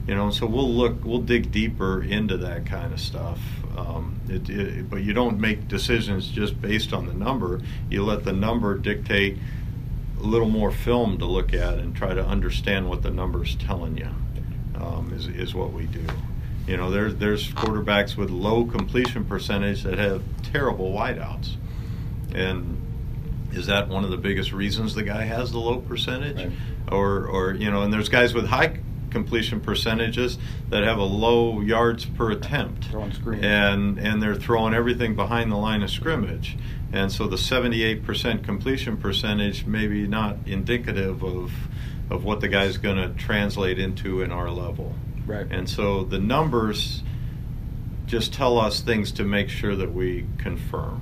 you 0.08 0.16
know? 0.16 0.32
So 0.32 0.48
we'll 0.48 0.72
look, 0.72 1.04
we'll 1.04 1.22
dig 1.22 1.52
deeper 1.52 2.02
into 2.02 2.38
that 2.38 2.66
kind 2.66 2.94
of 2.94 3.00
stuff. 3.02 3.40
Um, 3.78 4.22
it, 4.30 4.50
it, 4.50 4.90
but 4.90 5.04
you 5.04 5.13
don't 5.13 5.40
make 5.40 5.68
decisions 5.68 6.30
just 6.30 6.62
based 6.62 6.94
on 6.94 7.08
the 7.08 7.13
number. 7.13 7.60
You 7.90 8.04
let 8.04 8.24
the 8.24 8.34
number 8.34 8.78
dictate 8.78 9.38
a 10.24 10.25
little 10.25 10.50
more 10.50 10.72
film 10.72 11.18
to 11.18 11.25
look 11.25 11.53
at 11.53 11.77
and 11.80 11.96
try 11.96 12.13
to 12.13 12.25
understand 12.25 12.89
what 12.89 13.01
the 13.03 13.12
number's 13.12 13.56
telling 13.56 13.98
you 13.98 14.08
um, 14.75 15.12
is, 15.13 15.27
is 15.27 15.53
what 15.53 15.74
we 15.74 15.86
do. 15.86 16.06
You 16.68 16.77
know, 16.77 16.89
there's 16.92 17.15
there's 17.18 17.50
quarterbacks 17.51 18.15
with 18.15 18.30
low 18.30 18.63
completion 18.65 19.25
percentage 19.25 19.84
that 19.84 19.98
have 19.98 20.24
terrible 20.44 20.94
wideouts, 20.94 21.56
and 22.34 22.80
is 23.51 23.65
that 23.68 23.89
one 23.89 24.06
of 24.06 24.12
the 24.12 24.18
biggest 24.18 24.53
reasons 24.53 24.96
the 24.96 25.03
guy 25.03 25.24
has 25.24 25.51
the 25.51 25.60
low 25.60 25.80
percentage, 25.80 26.38
Right. 26.38 26.51
or 26.89 27.27
or 27.27 27.53
you 27.53 27.70
know, 27.70 27.82
and 27.82 27.92
there's 27.92 28.08
guys 28.08 28.34
with 28.34 28.46
high 28.48 28.80
completion 29.13 29.62
percentages 29.62 30.38
that 30.70 30.84
have 30.84 30.98
a 30.98 31.03
low 31.03 31.62
yards 31.62 32.03
per 32.03 32.32
attempt 32.32 32.88
and 33.41 33.98
and 33.98 34.22
they're 34.22 34.36
throwing 34.36 34.74
everything 34.74 35.15
behind 35.15 35.50
the 35.50 35.55
line 35.55 35.82
of 35.82 35.89
scrimmage 35.89 36.58
And 36.91 37.12
so 37.12 37.27
the 37.27 37.38
78% 37.38 38.43
completion 38.43 38.98
percentage 38.98 39.65
maybe 39.65 40.05
not 40.08 40.38
indicative 40.46 41.24
of 41.24 41.51
of 42.10 42.24
what 42.24 42.41
the 42.41 42.48
guy's 42.48 42.77
going 42.77 42.98
to 42.98 43.10
translate 43.17 43.79
into 43.79 44.22
in 44.22 44.32
our 44.32 44.51
level. 44.51 44.93
Right. 45.25 45.48
And 45.50 45.70
so 45.70 46.03
the 46.03 46.20
numbers 46.20 47.01
just 48.05 48.34
tell 48.34 48.60
us 48.60 48.82
things 48.82 49.12
to 49.13 49.24
make 49.24 49.50
sure 49.50 49.75
that 49.75 49.93
we 49.93 50.27
confirm. 50.38 51.01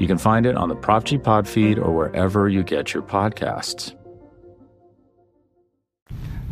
You 0.00 0.06
can 0.08 0.18
find 0.18 0.44
it 0.44 0.56
on 0.56 0.68
the 0.68 0.74
Prop 0.74 1.04
G 1.04 1.18
Pod 1.18 1.46
feed 1.48 1.78
or 1.78 1.92
wherever 1.94 2.48
you 2.48 2.62
get 2.62 2.92
your 2.92 3.02
podcasts. 3.02 3.94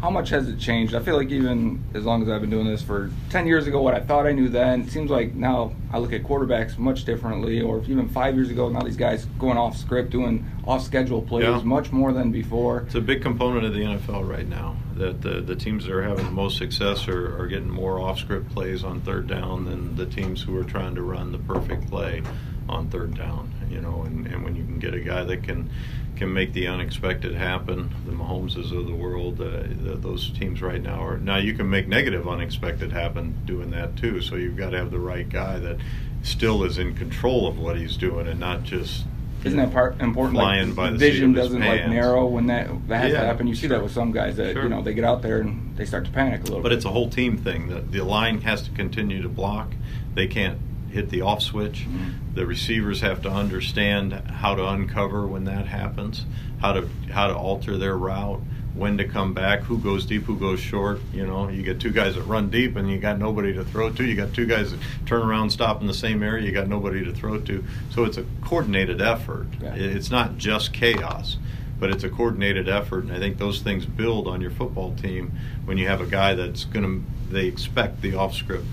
How 0.00 0.10
much 0.10 0.30
has 0.30 0.48
it 0.48 0.58
changed? 0.58 0.96
I 0.96 1.00
feel 1.00 1.16
like 1.16 1.30
even 1.30 1.80
as 1.94 2.04
long 2.04 2.22
as 2.22 2.28
I've 2.28 2.40
been 2.40 2.50
doing 2.50 2.66
this 2.66 2.82
for 2.82 3.08
10 3.30 3.46
years 3.46 3.68
ago, 3.68 3.80
what 3.80 3.94
I 3.94 4.00
thought 4.00 4.26
I 4.26 4.32
knew 4.32 4.48
then, 4.48 4.80
it 4.80 4.90
seems 4.90 5.10
like 5.12 5.32
now 5.34 5.72
I 5.92 5.98
look 5.98 6.12
at 6.12 6.24
quarterbacks 6.24 6.76
much 6.76 7.04
differently. 7.04 7.60
Or 7.60 7.84
even 7.84 8.08
five 8.08 8.34
years 8.34 8.50
ago, 8.50 8.68
now 8.68 8.80
these 8.80 8.96
guys 8.96 9.26
going 9.38 9.56
off 9.56 9.76
script, 9.76 10.10
doing 10.10 10.44
off 10.66 10.82
schedule 10.82 11.22
plays 11.22 11.44
Yeah. 11.44 11.60
much 11.62 11.92
more 11.92 12.12
than 12.12 12.32
before. 12.32 12.80
It's 12.80 12.96
a 12.96 13.00
big 13.00 13.22
component 13.22 13.64
of 13.64 13.74
the 13.74 13.80
NFL 13.82 14.28
right 14.28 14.48
now 14.48 14.76
that 14.96 15.20
the, 15.22 15.40
the 15.40 15.54
teams 15.54 15.84
that 15.86 15.92
are 15.94 16.02
having 16.02 16.24
the 16.24 16.30
most 16.32 16.58
success 16.58 17.06
are, 17.06 17.40
are 17.40 17.46
getting 17.46 17.70
more 17.70 18.00
off 18.00 18.18
script 18.18 18.48
plays 18.52 18.82
on 18.82 19.00
third 19.02 19.28
down 19.28 19.64
than 19.64 19.94
the 19.94 20.06
teams 20.06 20.42
who 20.42 20.56
are 20.56 20.64
trying 20.64 20.96
to 20.96 21.02
run 21.02 21.30
the 21.30 21.38
perfect 21.38 21.88
play 21.88 22.22
on 22.68 22.88
third 22.88 23.16
down. 23.16 23.52
You 23.70 23.80
know, 23.80 24.02
and, 24.02 24.26
and 24.26 24.44
when 24.44 24.54
you 24.54 24.64
can 24.64 24.78
get 24.78 24.94
a 24.94 25.00
guy 25.00 25.24
that 25.24 25.42
can 25.42 25.70
can 26.16 26.32
make 26.32 26.52
the 26.52 26.66
unexpected 26.66 27.34
happen, 27.34 27.90
the 28.06 28.12
Mahomeses 28.12 28.70
of 28.76 28.86
the 28.86 28.94
world, 28.94 29.40
uh, 29.40 29.62
the, 29.82 29.96
those 29.98 30.30
teams 30.38 30.60
right 30.60 30.82
now 30.82 31.02
are 31.04 31.18
now 31.18 31.36
you 31.38 31.54
can 31.54 31.68
make 31.70 31.88
negative 31.88 32.28
unexpected 32.28 32.92
happen 32.92 33.34
doing 33.46 33.70
that 33.70 33.96
too. 33.96 34.20
So 34.20 34.36
you've 34.36 34.56
got 34.56 34.70
to 34.70 34.78
have 34.78 34.90
the 34.90 35.00
right 35.00 35.28
guy 35.28 35.58
that 35.58 35.78
still 36.22 36.64
is 36.64 36.78
in 36.78 36.94
control 36.94 37.46
of 37.48 37.58
what 37.58 37.76
he's 37.76 37.96
doing 37.96 38.28
and 38.28 38.38
not 38.38 38.62
just 38.62 39.04
Isn't 39.42 39.58
that 39.58 39.72
part 39.72 40.00
important? 40.00 40.36
Flying 40.36 40.68
like 40.68 40.76
by 40.76 40.90
the 40.90 40.98
vision 40.98 41.32
doesn't 41.32 41.60
like 41.60 41.88
narrow 41.88 42.26
when 42.26 42.46
that 42.46 42.68
that 42.88 42.98
has 42.98 43.12
to 43.12 43.18
happen. 43.18 43.46
You 43.46 43.54
see 43.54 43.62
sure. 43.62 43.70
that 43.70 43.82
with 43.82 43.92
some 43.92 44.12
guys 44.12 44.36
that 44.36 44.52
Sure. 44.52 44.64
you 44.64 44.68
know 44.68 44.82
they 44.82 44.94
get 44.94 45.04
out 45.04 45.22
there 45.22 45.40
and 45.40 45.76
they 45.76 45.84
start 45.86 46.04
to 46.04 46.10
panic 46.12 46.42
a 46.42 46.44
little. 46.44 46.60
But 46.60 46.68
bit. 46.68 46.76
it's 46.76 46.84
a 46.84 46.90
whole 46.90 47.08
team 47.08 47.36
thing. 47.38 47.68
The, 47.68 47.80
the 47.80 48.04
line 48.04 48.42
has 48.42 48.62
to 48.62 48.70
continue 48.70 49.22
to 49.22 49.28
block. 49.28 49.72
They 50.14 50.26
can't 50.28 50.58
hit 50.92 51.10
the 51.10 51.22
off 51.22 51.42
switch. 51.42 51.86
Mhm. 51.88 52.34
The 52.34 52.46
receivers 52.46 53.00
have 53.00 53.22
to 53.22 53.30
understand 53.30 54.12
how 54.12 54.54
to 54.54 54.68
uncover 54.68 55.26
when 55.26 55.44
that 55.44 55.66
happens, 55.66 56.26
how 56.60 56.72
to 56.72 56.88
how 57.10 57.26
to 57.28 57.34
alter 57.34 57.76
their 57.78 57.96
route, 57.96 58.40
when 58.74 58.98
to 58.98 59.04
come 59.04 59.34
back, 59.34 59.64
who 59.64 59.78
goes 59.78 60.06
deep, 60.06 60.24
who 60.24 60.36
goes 60.36 60.60
short. 60.60 61.00
You 61.12 61.26
know, 61.26 61.48
you 61.48 61.62
get 61.62 61.80
two 61.80 61.90
guys 61.90 62.14
that 62.14 62.22
run 62.22 62.48
deep, 62.50 62.76
and 62.76 62.90
you 62.90 62.98
got 62.98 63.18
nobody 63.18 63.52
to 63.54 63.64
throw 63.64 63.90
to. 63.90 64.04
You 64.04 64.14
got 64.14 64.32
two 64.32 64.46
guys 64.46 64.70
that 64.70 64.80
turn 65.06 65.22
around, 65.22 65.50
stop 65.50 65.80
in 65.80 65.86
the 65.86 65.94
same 65.94 66.22
area. 66.22 66.44
You 66.44 66.52
got 66.52 66.68
nobody 66.68 67.04
to 67.04 67.12
throw 67.12 67.38
to. 67.38 67.64
So 67.90 68.04
it's 68.04 68.18
a 68.18 68.24
coordinated 68.42 69.00
effort. 69.00 69.48
Yeah. 69.62 69.74
It's 69.74 70.10
not 70.10 70.38
just 70.38 70.72
chaos 70.72 71.38
but 71.80 71.90
it's 71.90 72.04
a 72.04 72.08
coordinated 72.08 72.68
effort, 72.68 73.02
and 73.02 73.12
I 73.12 73.18
think 73.18 73.38
those 73.38 73.60
things 73.60 73.84
build 73.84 74.28
on 74.28 74.40
your 74.40 74.52
football 74.52 74.94
team 74.94 75.32
when 75.64 75.78
you 75.78 75.88
have 75.88 76.00
a 76.00 76.06
guy 76.06 76.32
that's 76.32 76.64
going 76.64 76.84
to 76.84 77.32
they 77.32 77.46
expect 77.46 78.02
the 78.02 78.14
off 78.14 78.34
script 78.34 78.66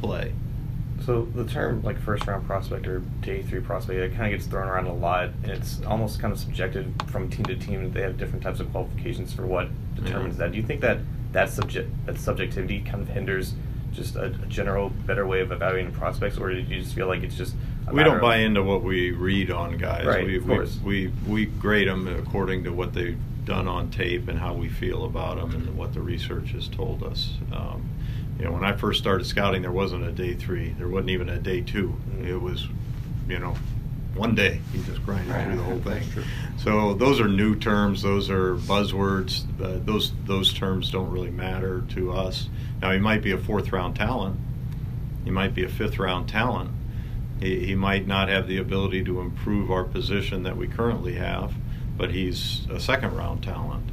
play. 0.00 0.32
So 1.04 1.22
the 1.34 1.44
term 1.44 1.82
like 1.82 1.98
first 2.00 2.26
round 2.26 2.46
prospect 2.46 2.86
or 2.86 3.00
day 3.20 3.42
three 3.42 3.60
prospect, 3.60 3.98
it 3.98 4.14
kind 4.16 4.32
of 4.32 4.38
gets 4.38 4.48
thrown 4.48 4.68
around 4.68 4.86
a 4.86 4.92
lot, 4.94 5.30
and 5.42 5.50
it's 5.50 5.82
almost 5.84 6.20
kind 6.20 6.32
of 6.32 6.38
subjective 6.38 6.86
from 7.08 7.28
team 7.28 7.44
to 7.46 7.56
team. 7.56 7.92
They 7.92 8.02
have 8.02 8.16
different 8.18 8.42
types 8.42 8.60
of 8.60 8.70
qualifications 8.70 9.32
for 9.32 9.46
what 9.46 9.68
determines 9.96 10.36
Yeah. 10.38 10.44
that. 10.46 10.52
Do 10.52 10.58
you 10.58 10.62
think 10.64 10.80
that 10.82 10.98
that 11.32 11.48
subject 11.50 11.90
that 12.06 12.18
subjectivity 12.18 12.80
kind 12.80 13.02
of 13.02 13.08
hinders 13.08 13.54
just 13.92 14.16
a, 14.16 14.26
a 14.26 14.46
general 14.48 14.90
better 15.06 15.26
way 15.26 15.40
of 15.40 15.50
evaluating 15.52 15.92
prospects, 15.92 16.38
or 16.38 16.50
did 16.50 16.68
you 16.68 16.80
just 16.80 16.94
feel 16.94 17.08
like 17.08 17.22
it's 17.22 17.36
just 17.36 17.54
We 17.92 18.04
don't 18.04 18.20
buy 18.20 18.36
into 18.36 18.62
what 18.62 18.82
we 18.82 19.10
read 19.10 19.50
on 19.50 19.76
guys. 19.78 20.06
Right, 20.06 20.24
we, 20.24 20.36
of 20.38 20.46
we, 20.46 20.54
course. 20.54 20.78
we 20.84 21.12
we 21.26 21.46
grade 21.46 21.88
them 21.88 22.06
according 22.06 22.64
to 22.64 22.70
what 22.72 22.94
they've 22.94 23.18
done 23.44 23.66
on 23.66 23.90
tape 23.90 24.28
and 24.28 24.38
how 24.38 24.54
we 24.54 24.68
feel 24.68 25.04
about 25.04 25.36
them 25.36 25.50
and 25.50 25.76
what 25.76 25.92
the 25.94 26.00
research 26.00 26.52
has 26.52 26.68
told 26.68 27.02
us. 27.02 27.34
Um, 27.52 27.88
you 28.42 28.48
know, 28.48 28.54
when 28.54 28.64
I 28.64 28.72
first 28.72 28.98
started 28.98 29.24
scouting, 29.24 29.62
there 29.62 29.70
wasn't 29.70 30.02
a 30.02 30.10
day 30.10 30.34
three. 30.34 30.74
There 30.76 30.88
wasn't 30.88 31.10
even 31.10 31.28
a 31.28 31.38
day 31.38 31.60
two. 31.60 31.94
Mhm. 32.10 32.26
It 32.26 32.36
was, 32.38 32.66
you 33.28 33.38
know, 33.38 33.54
one 34.16 34.34
day. 34.34 34.60
You 34.74 34.82
just 34.82 35.06
grinded 35.06 35.28
Right. 35.32 35.46
through 35.46 35.56
the 35.58 35.62
whole 35.62 35.78
thing. 35.78 36.02
So 36.56 36.92
those 36.94 37.20
are 37.20 37.28
new 37.28 37.54
terms. 37.54 38.02
Those 38.02 38.28
are 38.30 38.56
buzzwords. 38.56 39.44
Uh, 39.62 39.78
those 39.84 40.12
those 40.26 40.52
terms 40.52 40.90
don't 40.90 41.12
really 41.12 41.30
matter 41.30 41.84
to 41.90 42.10
us. 42.10 42.48
Now 42.82 42.90
he 42.90 42.98
might 42.98 43.22
be 43.22 43.30
a 43.30 43.38
fourth 43.38 43.72
round 43.72 43.94
talent. 43.94 44.40
He 45.24 45.30
might 45.30 45.54
be 45.54 45.62
a 45.62 45.68
fifth 45.68 46.00
round 46.00 46.26
talent. 46.28 46.70
He, 47.38 47.64
he 47.66 47.74
might 47.76 48.08
not 48.08 48.28
have 48.28 48.48
the 48.48 48.56
ability 48.56 49.04
to 49.04 49.20
improve 49.20 49.70
our 49.70 49.84
position 49.84 50.42
that 50.42 50.56
we 50.56 50.66
currently 50.66 51.14
have, 51.14 51.54
but 51.96 52.10
he's 52.10 52.66
a 52.68 52.80
second 52.80 53.14
round 53.14 53.44
talent. 53.44 53.84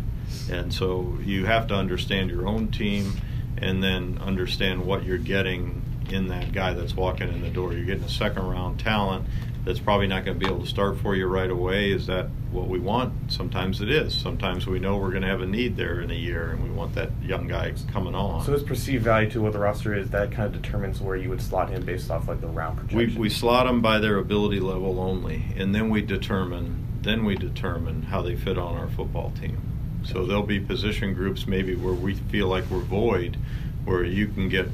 And 0.52 0.74
so 0.74 1.20
you 1.24 1.46
have 1.46 1.68
to 1.68 1.76
understand 1.76 2.32
your 2.32 2.48
own 2.48 2.70
team 2.70 3.14
and 3.58 3.84
then 3.84 4.18
understand 4.22 4.86
what 4.86 5.04
you're 5.04 5.18
getting 5.18 5.82
in 6.10 6.28
that 6.28 6.52
guy 6.52 6.74
that's 6.74 6.96
walking 6.96 7.30
in 7.30 7.42
the 7.42 7.50
door. 7.50 7.74
You're 7.74 7.86
getting 7.86 8.04
a 8.04 8.10
second 8.10 8.44
round 8.48 8.80
talent 8.80 9.26
that's 9.66 9.80
probably 9.80 10.08
not 10.08 10.26
going 10.26 10.40
to 10.40 10.44
be 10.44 10.52
able 10.52 10.64
to 10.64 10.70
start 10.70 10.98
for 11.00 11.16
you 11.16 11.28
right 11.28 11.50
away. 11.50 11.92
Is 11.92 12.08
that 12.08 12.28
what 12.52 12.68
we 12.68 12.80
want? 12.80 13.32
Sometimes 13.32 13.82
it 13.82 13.92
is. 13.92 14.16
Sometimes 14.16 14.66
we 14.66 14.80
know 14.80 14.98
we're 14.98 15.12
going 15.12 15.22
to 15.22 15.28
have 15.28 15.42
a 15.42 15.46
need 15.46 15.76
there 15.76 16.00
in 16.02 16.10
a 16.10 16.16
year 16.16 16.52
and 16.52 16.64
we 16.64 16.70
want 16.70 16.96
that 16.96 17.12
young 17.22 17.48
guy 17.48 17.74
coming 17.92 18.16
on. 18.16 18.44
So 18.46 18.54
his 18.54 18.64
perceived 18.64 19.04
value 19.04 19.30
to 19.32 19.42
what 19.42 19.54
the 19.54 19.60
roster 19.60 19.94
is, 19.94 20.10
that 20.12 20.32
kind 20.32 20.54
of 20.56 20.60
determines 20.62 21.02
where 21.02 21.18
you 21.18 21.30
would 21.30 21.42
slot 21.42 21.70
him 21.70 21.86
based 21.86 22.10
off 22.10 22.28
like 22.28 22.42
the 22.42 22.48
round 22.48 22.80
We, 22.80 22.88
projection. 22.88 23.22
we 23.22 23.30
slot 23.30 23.68
them 23.68 23.82
by 23.82 24.00
their 24.00 24.18
ability 24.18 24.62
level 24.62 25.00
only, 25.00 25.44
and 25.58 25.76
then 25.76 25.90
we 25.90 26.02
determine 26.02 26.86
then 27.02 27.24
we 27.24 27.36
determine 27.36 28.04
how 28.04 28.22
they 28.22 28.36
fit 28.36 28.58
on 28.58 28.76
our 28.76 28.90
football 28.90 29.32
team. 29.40 29.58
So 30.04 30.26
there'll 30.26 30.44
be 30.44 30.60
position 30.60 31.14
groups 31.14 31.46
maybe 31.46 31.76
where 31.76 31.94
we 31.94 32.16
feel 32.16 32.48
like 32.48 32.70
we're 32.70 32.80
void, 32.80 33.38
where 33.86 34.04
you 34.04 34.28
can 34.28 34.50
get 34.50 34.68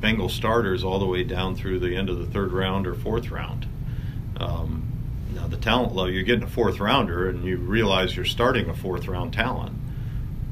Bengal 0.00 0.28
starters 0.28 0.84
all 0.84 0.98
the 0.98 1.06
way 1.06 1.24
down 1.24 1.56
through 1.56 1.78
the 1.78 1.96
end 1.96 2.10
of 2.10 2.18
the 2.18 2.26
third 2.26 2.52
round 2.52 2.86
or 2.86 2.94
fourth 2.94 3.30
round. 3.30 3.66
Um, 4.36 4.84
now 5.34 5.46
the 5.46 5.56
talent 5.56 5.94
level, 5.94 6.12
you're 6.12 6.22
getting 6.22 6.44
a 6.44 6.48
fourth 6.48 6.78
rounder, 6.78 7.28
and 7.28 7.44
you 7.44 7.56
realize 7.56 8.14
you're 8.14 8.24
starting 8.24 8.68
a 8.68 8.74
fourth 8.74 9.08
round 9.08 9.32
talent. 9.32 9.76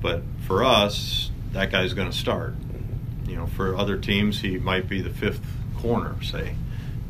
But 0.00 0.22
for 0.46 0.64
us, 0.64 1.30
that 1.52 1.70
guy's 1.70 1.92
going 1.92 2.10
to 2.10 2.16
start. 2.16 2.54
You 3.26 3.36
know, 3.36 3.46
for 3.46 3.76
other 3.76 3.96
teams, 3.96 4.40
he 4.40 4.58
might 4.58 4.88
be 4.88 5.00
the 5.00 5.10
fifth 5.10 5.44
corner, 5.78 6.16
say. 6.22 6.56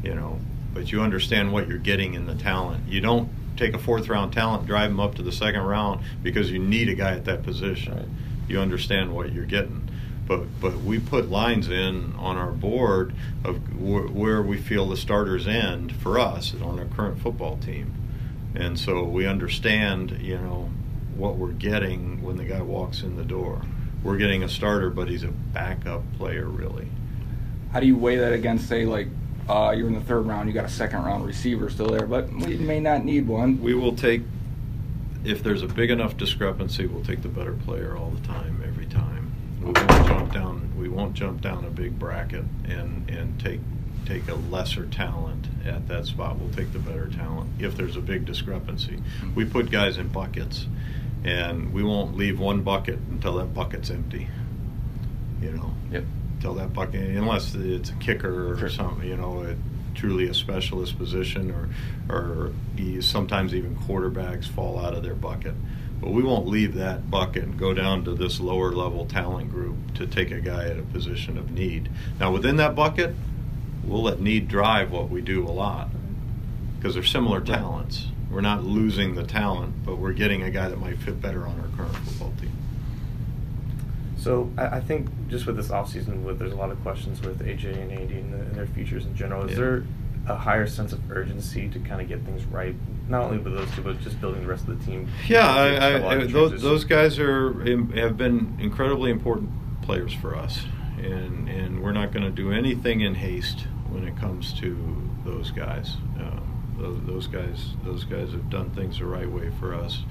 You 0.03 0.15
know, 0.15 0.41
but 0.75 0.91
you 0.91 1.01
understand 1.01 1.53
what 1.53 1.69
you're 1.69 1.79
getting 1.79 2.15
in 2.15 2.27
the 2.27 2.35
talent. 2.35 2.89
You 2.89 3.01
don't 3.01 3.31
take 3.57 3.75
a 3.75 3.79
fourth 3.79 4.09
round 4.09 4.33
talent, 4.33 4.67
drive 4.67 4.91
him 4.91 5.01
up 5.01 5.15
to 5.17 5.23
the 5.23 5.33
second 5.33 5.63
round 5.63 6.03
because 6.23 6.51
you 6.51 6.59
need 6.59 6.89
a 6.89 6.95
guy 6.95 7.13
at 7.13 7.25
that 7.27 7.43
position. 7.43 7.95
Right. 7.95 8.09
You 8.49 8.61
understand 8.61 9.15
what 9.15 9.33
you're 9.33 9.45
getting. 9.45 9.89
But 10.27 10.61
but 10.61 10.77
we 10.83 10.99
put 10.99 11.31
lines 11.31 11.69
in 11.69 12.15
on 12.17 12.37
our 12.37 12.53
board 12.53 13.13
of 13.45 13.57
wh- 13.69 14.15
where 14.15 14.43
we 14.43 14.57
feel 14.57 14.89
the 14.89 14.97
starters 14.97 15.47
end 15.47 15.95
for 15.97 16.19
us 16.19 16.55
on 16.63 16.79
our 16.79 16.87
current 16.87 17.21
football 17.21 17.57
team, 17.57 17.93
and 18.55 18.79
so 18.79 19.03
we 19.05 19.27
understand 19.27 20.19
you 20.21 20.39
know 20.39 20.71
what 21.17 21.37
we're 21.37 21.53
getting 21.53 22.23
when 22.23 22.37
the 22.37 22.45
guy 22.45 22.63
walks 22.63 23.03
in 23.03 23.17
the 23.17 23.25
door. 23.25 23.63
We're 24.03 24.17
getting 24.17 24.43
a 24.43 24.49
starter, 24.49 24.91
but 24.91 25.09
he's 25.09 25.23
a 25.23 25.29
backup 25.29 26.03
player, 26.19 26.47
really. 26.47 26.89
How 27.73 27.81
do 27.81 27.87
you 27.87 27.97
weigh 27.97 28.17
that 28.17 28.33
against, 28.33 28.69
say, 28.69 28.85
like 28.85 29.09
uh, 29.49 29.75
you're 29.77 29.89
in 29.89 29.95
the 29.95 30.01
third 30.01 30.27
round, 30.27 30.49
you 30.49 30.55
got 30.55 30.65
a 30.65 30.71
second 30.71 31.03
round 31.05 31.27
receiver 31.27 31.69
still 31.71 31.89
there, 31.89 32.07
but 32.07 32.33
we 32.33 32.57
may 32.57 32.81
not 32.81 33.05
need 33.05 33.27
one. 33.27 33.61
We 33.61 33.75
will 33.75 33.95
take, 33.95 34.23
if 35.25 35.43
there's 35.43 35.63
a 35.63 35.69
big 35.69 35.91
enough 35.91 36.17
discrepancy, 36.17 36.87
we'll 36.87 37.05
take 37.05 37.23
the 37.23 37.29
better 37.29 37.53
player 37.53 37.97
all 37.97 38.11
the 38.11 38.27
time, 38.27 38.63
every 38.67 38.87
time. 38.87 39.33
We 39.61 39.73
won't 39.73 40.07
jump 40.07 40.33
down. 40.33 40.73
We 40.77 40.89
won't 40.89 41.15
jump 41.15 41.41
down 41.41 41.65
a 41.65 41.71
big 41.71 41.97
bracket 41.99 42.45
and 42.65 43.09
and 43.09 43.39
take 43.41 43.61
take 44.05 44.27
a 44.29 44.35
lesser 44.35 44.87
talent 44.87 45.47
at 45.65 45.87
that 45.87 46.07
spot. 46.07 46.39
We'll 46.39 46.53
take 46.53 46.73
the 46.73 46.81
better 46.81 47.09
talent 47.09 47.51
if 47.61 47.77
there's 47.77 47.97
a 47.97 48.01
big 48.01 48.25
discrepancy. 48.25 49.01
We 49.37 49.45
put 49.45 49.71
guys 49.71 49.99
in 49.99 50.09
buckets, 50.09 50.67
and 51.25 51.73
we 51.73 51.85
won't 51.85 52.17
leave 52.17 52.41
one 52.41 52.63
bucket 52.63 52.99
until 53.11 53.35
that 53.35 53.55
bucket's 53.55 53.91
empty. 53.91 54.29
You 55.41 55.53
know, 55.53 55.75
Yep. 55.93 56.05
Until 56.43 56.55
that 56.55 56.73
bucket, 56.73 57.01
unless 57.17 57.55
it's 57.55 57.91
a 57.91 57.95
kicker 57.95 58.53
or 58.53 58.59
Sure. 58.59 58.69
something. 58.69 59.09
You 59.09 59.17
know, 59.17 59.43
it, 59.43 59.57
truly 59.95 60.27
a 60.29 60.35
specialist 60.35 60.99
position, 60.99 61.53
or 61.53 61.69
or 62.13 62.51
sometimes 63.01 63.55
even 63.55 63.77
quarterbacks 63.77 64.47
fall 64.47 64.85
out 64.85 64.93
of 64.93 65.05
their 65.05 65.15
bucket. 65.15 65.55
But 66.01 66.11
we 66.11 66.25
won't 66.25 66.49
leave 66.49 66.75
that 66.75 67.09
bucket 67.09 67.45
and 67.45 67.57
go 67.57 67.73
down 67.73 68.05
to 68.07 68.15
this 68.15 68.41
lower 68.41 68.73
level 68.73 69.07
talent 69.07 69.53
group 69.53 69.77
to 69.95 70.05
take 70.07 70.33
a 70.33 70.41
guy 70.41 70.65
at 70.65 70.79
a 70.81 70.83
position 70.83 71.39
of 71.39 71.53
need. 71.53 71.89
Now, 72.19 72.33
within 72.33 72.57
that 72.57 72.75
bucket, 72.75 73.15
we'll 73.85 74.03
let 74.03 74.21
need 74.21 74.49
drive 74.49 74.91
what 74.91 75.11
we 75.11 75.21
do 75.21 75.47
a 75.47 75.51
lot 75.51 75.91
because 76.77 76.95
they're 76.95 77.05
similar 77.05 77.41
talents. 77.41 78.07
We're 78.33 78.41
not 78.41 78.65
losing 78.65 79.15
the 79.15 79.23
talent, 79.23 79.85
but 79.87 79.99
we're 79.99 80.13
getting 80.13 80.43
a 80.43 80.51
guy 80.51 80.69
that 80.69 80.81
might 80.81 80.99
fit 80.99 81.21
better 81.23 81.47
on 81.47 81.61
our 81.61 81.69
current 81.77 81.95
football 81.99 82.33
team. 82.41 82.51
So 84.23 84.51
I, 84.57 84.77
I 84.77 84.81
think 84.81 85.09
just 85.29 85.47
with 85.47 85.57
this 85.57 85.69
offseason, 85.69 86.23
with 86.23 86.39
there's 86.39 86.53
a 86.53 86.57
lot 86.57 86.71
of 86.71 86.81
questions 86.83 87.21
with 87.21 87.41
AJ 87.41 87.83
and 87.83 87.91
Andy 87.91 88.19
and, 88.19 88.33
the, 88.33 88.39
and 88.39 88.55
their 88.55 88.67
futures 88.67 89.05
in 89.05 89.17
general. 89.17 89.45
Is 89.45 89.53
yeah. 89.53 89.57
there 89.57 89.85
a 90.29 90.37
higher 90.37 90.69
sense 90.69 90.93
of 90.93 91.11
urgency 91.11 91.69
to 91.69 91.81
kind 91.81 92.01
of 92.01 92.07
get 92.07 92.25
things 92.25 92.45
right, 92.45 92.77
not 93.09 93.25
only 93.25 93.39
with 93.39 93.53
those 93.53 93.69
two, 93.73 93.83
but 93.83 94.01
just 94.01 94.21
building 94.21 94.43
the 94.43 94.47
rest 94.47 94.69
of 94.69 94.79
the 94.79 94.85
team? 94.85 95.09
Yeah, 95.27 95.53
I, 95.53 95.75
I, 95.75 96.11
I 96.13 96.27
those, 96.27 96.63
those 96.63 96.85
guys 96.85 97.19
are 97.19 97.53
have 97.97 98.17
been 98.17 98.57
incredibly 98.61 99.11
important 99.11 99.51
players 99.83 100.15
for 100.15 100.37
us, 100.37 100.67
and 100.99 101.49
and 101.49 101.83
we're 101.83 101.93
not 101.93 102.13
going 102.13 102.25
to 102.25 102.31
do 102.31 102.53
anything 102.53 103.01
in 103.01 103.17
haste 103.17 103.67
when 103.91 104.07
it 104.07 104.17
comes 104.17 104.53
to 104.61 105.11
those 105.25 105.51
guys. 105.51 105.97
Um, 106.21 106.77
those, 106.79 107.01
those, 107.05 107.27
guys, 107.27 107.75
those 107.85 108.05
guys 108.05 108.33
have 108.33 108.49
done 108.51 108.71
things 108.71 108.99
the 108.99 109.05
right 109.05 109.31
way 109.31 109.51
for 109.61 109.75
us, 109.75 110.03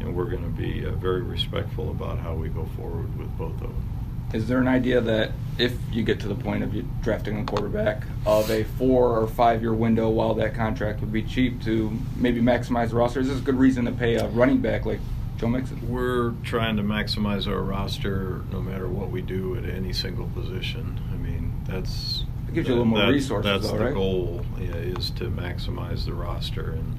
and 0.00 0.14
we're 0.14 0.24
going 0.24 0.42
to 0.42 0.60
be 0.60 0.84
uh, 0.86 0.90
very 0.92 1.22
respectful 1.22 1.90
about 1.90 2.18
how 2.18 2.34
we 2.34 2.48
go 2.48 2.66
forward 2.76 3.16
with 3.18 3.28
both 3.38 3.54
of 3.54 3.60
them. 3.60 3.96
Is 4.32 4.48
there 4.48 4.58
an 4.58 4.68
idea 4.68 5.00
that 5.00 5.32
if 5.56 5.72
you 5.92 6.02
get 6.02 6.20
to 6.20 6.28
the 6.28 6.34
point 6.34 6.62
of 6.62 6.74
you 6.74 6.86
drafting 7.00 7.38
a 7.38 7.44
quarterback 7.44 8.02
of 8.26 8.50
a 8.50 8.64
four 8.64 9.18
or 9.18 9.26
five 9.26 9.62
year 9.62 9.72
window 9.72 10.08
while 10.08 10.34
that 10.34 10.54
contract 10.54 11.00
would 11.00 11.12
be 11.12 11.22
cheap 11.22 11.62
to 11.62 11.96
maybe 12.16 12.40
maximize 12.40 12.90
the 12.90 12.96
roster? 12.96 13.20
Is 13.20 13.28
this 13.28 13.38
a 13.38 13.42
good 13.42 13.58
reason 13.58 13.84
to 13.84 13.92
pay 13.92 14.16
a 14.16 14.28
running 14.28 14.58
back 14.58 14.84
like 14.84 15.00
Joe 15.38 15.46
Mixon? 15.46 15.88
We're 15.88 16.32
trying 16.42 16.76
to 16.76 16.82
maximize 16.82 17.46
our 17.46 17.62
roster 17.62 18.42
no 18.50 18.60
matter 18.60 18.88
what 18.88 19.10
we 19.10 19.22
do 19.22 19.56
at 19.56 19.64
any 19.64 19.92
single 19.92 20.26
position. 20.34 21.00
I 21.12 21.16
mean, 21.16 21.52
that's 21.64 22.24
it 22.48 22.54
gives 22.54 22.68
you 22.68 22.74
a 22.74 22.76
little 22.76 22.84
more 22.86 22.98
that's, 22.98 23.12
resources. 23.12 23.44
That's 23.44 23.70
though, 23.70 23.78
the 23.78 23.84
right? 23.84 23.94
goal 23.94 24.44
yeah, 24.58 24.74
is 24.74 25.10
to 25.10 25.24
maximize 25.30 26.04
the 26.04 26.14
roster 26.14 26.72
and 26.72 26.98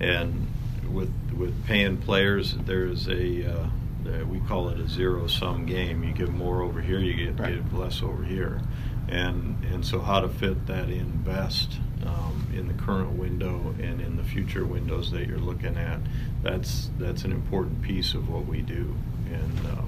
and 0.00 0.46
with 0.92 1.12
with 1.36 1.64
paying 1.66 1.96
players, 1.96 2.54
there's 2.66 3.08
a 3.08 3.50
uh, 3.50 3.66
uh, 4.06 4.24
we 4.26 4.40
call 4.40 4.68
it 4.68 4.78
a 4.78 4.88
zero 4.88 5.26
sum 5.26 5.66
game. 5.66 6.02
You 6.02 6.12
give 6.12 6.32
more 6.32 6.62
over 6.62 6.80
here, 6.80 6.98
you 6.98 7.14
get, 7.14 7.38
right. 7.38 7.62
get 7.62 7.78
less 7.78 8.02
over 8.02 8.22
here, 8.22 8.60
and 9.08 9.62
and 9.64 9.84
so 9.84 10.00
how 10.00 10.20
to 10.20 10.28
fit 10.28 10.66
that 10.66 10.88
in 10.88 11.22
best 11.22 11.78
um, 12.06 12.46
in 12.54 12.66
the 12.68 12.74
current 12.74 13.12
window 13.12 13.74
and 13.80 14.00
in 14.00 14.16
the 14.16 14.24
future 14.24 14.64
windows 14.64 15.10
that 15.12 15.26
you're 15.26 15.38
looking 15.38 15.76
at. 15.76 16.00
That's 16.42 16.90
that's 16.98 17.24
an 17.24 17.32
important 17.32 17.82
piece 17.82 18.14
of 18.14 18.28
what 18.28 18.46
we 18.46 18.60
do, 18.60 18.94
and 19.32 19.66
uh, 19.66 19.82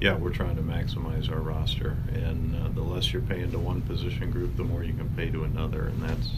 yeah, 0.00 0.14
we're 0.14 0.30
trying 0.30 0.56
to 0.56 0.62
maximize 0.62 1.30
our 1.30 1.40
roster. 1.40 1.96
And 2.12 2.54
uh, 2.54 2.68
the 2.68 2.82
less 2.82 3.12
you're 3.12 3.22
paying 3.22 3.50
to 3.52 3.58
one 3.58 3.82
position 3.82 4.30
group, 4.30 4.56
the 4.56 4.64
more 4.64 4.84
you 4.84 4.92
can 4.92 5.08
pay 5.10 5.30
to 5.30 5.44
another, 5.44 5.86
and 5.86 6.02
that's 6.02 6.28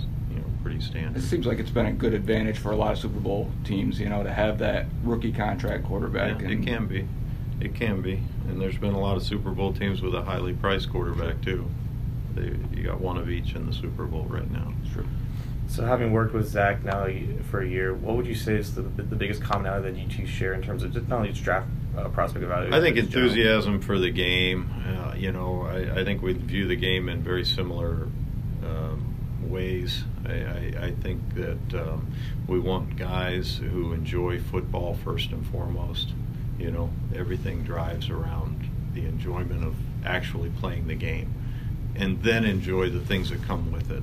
pretty 0.68 0.84
standard. 0.84 1.16
It 1.16 1.24
seems 1.24 1.46
like 1.46 1.58
it's 1.58 1.70
been 1.70 1.86
a 1.86 1.92
good 1.92 2.12
advantage 2.12 2.58
for 2.58 2.72
a 2.72 2.76
lot 2.76 2.92
of 2.92 2.98
Super 2.98 3.20
Bowl 3.20 3.50
teams, 3.64 3.98
you 3.98 4.08
know, 4.08 4.22
to 4.22 4.32
have 4.32 4.58
that 4.58 4.86
rookie 5.02 5.32
contract 5.32 5.84
quarterback. 5.84 6.42
Yeah, 6.42 6.50
it 6.50 6.62
can 6.62 6.86
be. 6.86 7.08
It 7.60 7.74
can 7.74 8.02
be, 8.02 8.22
and 8.48 8.60
there's 8.60 8.76
been 8.76 8.94
a 8.94 9.00
lot 9.00 9.16
of 9.16 9.22
Super 9.22 9.50
Bowl 9.50 9.72
teams 9.72 10.00
with 10.02 10.14
a 10.14 10.22
highly 10.22 10.52
priced 10.52 10.90
quarterback 10.90 11.40
too. 11.42 11.68
They, 12.34 12.54
you 12.76 12.84
got 12.84 13.00
one 13.00 13.16
of 13.16 13.30
each 13.30 13.54
in 13.54 13.66
the 13.66 13.72
Super 13.72 14.04
Bowl 14.04 14.26
right 14.28 14.48
now. 14.50 14.74
True. 14.92 15.06
So, 15.66 15.84
having 15.84 16.12
worked 16.12 16.34
with 16.34 16.48
Zach 16.48 16.84
now 16.84 17.08
for 17.50 17.60
a 17.60 17.66
year, 17.66 17.94
what 17.94 18.16
would 18.16 18.26
you 18.26 18.34
say 18.34 18.54
is 18.54 18.74
the, 18.74 18.82
the 18.82 19.16
biggest 19.16 19.42
commonality 19.42 19.90
that 19.90 19.98
you 19.98 20.08
two 20.08 20.26
share 20.26 20.54
in 20.54 20.62
terms 20.62 20.82
of 20.82 20.92
just 20.92 21.08
not 21.08 21.16
only 21.16 21.30
just 21.30 21.42
draft 21.42 21.68
uh, 21.96 22.08
prospect 22.08 22.44
value? 22.44 22.74
I 22.74 22.80
think 22.80 22.96
enthusiasm 22.96 23.72
general? 23.72 23.82
for 23.82 23.98
the 23.98 24.10
game. 24.10 24.70
Uh, 24.86 25.14
you 25.16 25.32
know, 25.32 25.62
I, 25.62 26.00
I, 26.00 26.04
think 26.04 26.22
we 26.22 26.34
view 26.34 26.68
the 26.68 26.76
game 26.76 27.08
in 27.08 27.22
very 27.22 27.44
similar 27.44 28.06
ways. 29.48 30.04
I, 30.26 30.32
I, 30.32 30.72
I, 30.86 30.90
think 31.02 31.34
that 31.34 31.80
um, 31.80 32.12
we 32.46 32.58
want 32.58 32.96
guys 32.96 33.56
who 33.56 33.92
enjoy 33.92 34.40
football 34.40 34.94
first 34.94 35.30
and 35.30 35.46
foremost. 35.48 36.12
You 36.58 36.70
know, 36.70 36.90
everything 37.14 37.62
drives 37.62 38.10
around 38.10 38.68
the 38.94 39.06
enjoyment 39.06 39.64
of 39.64 39.74
actually 40.04 40.50
playing 40.50 40.88
the 40.88 40.94
game, 40.94 41.32
and 41.94 42.22
then 42.22 42.44
enjoy 42.44 42.90
the 42.90 43.00
things 43.00 43.30
that 43.30 43.42
come 43.44 43.70
with 43.72 43.90
it. 43.90 44.02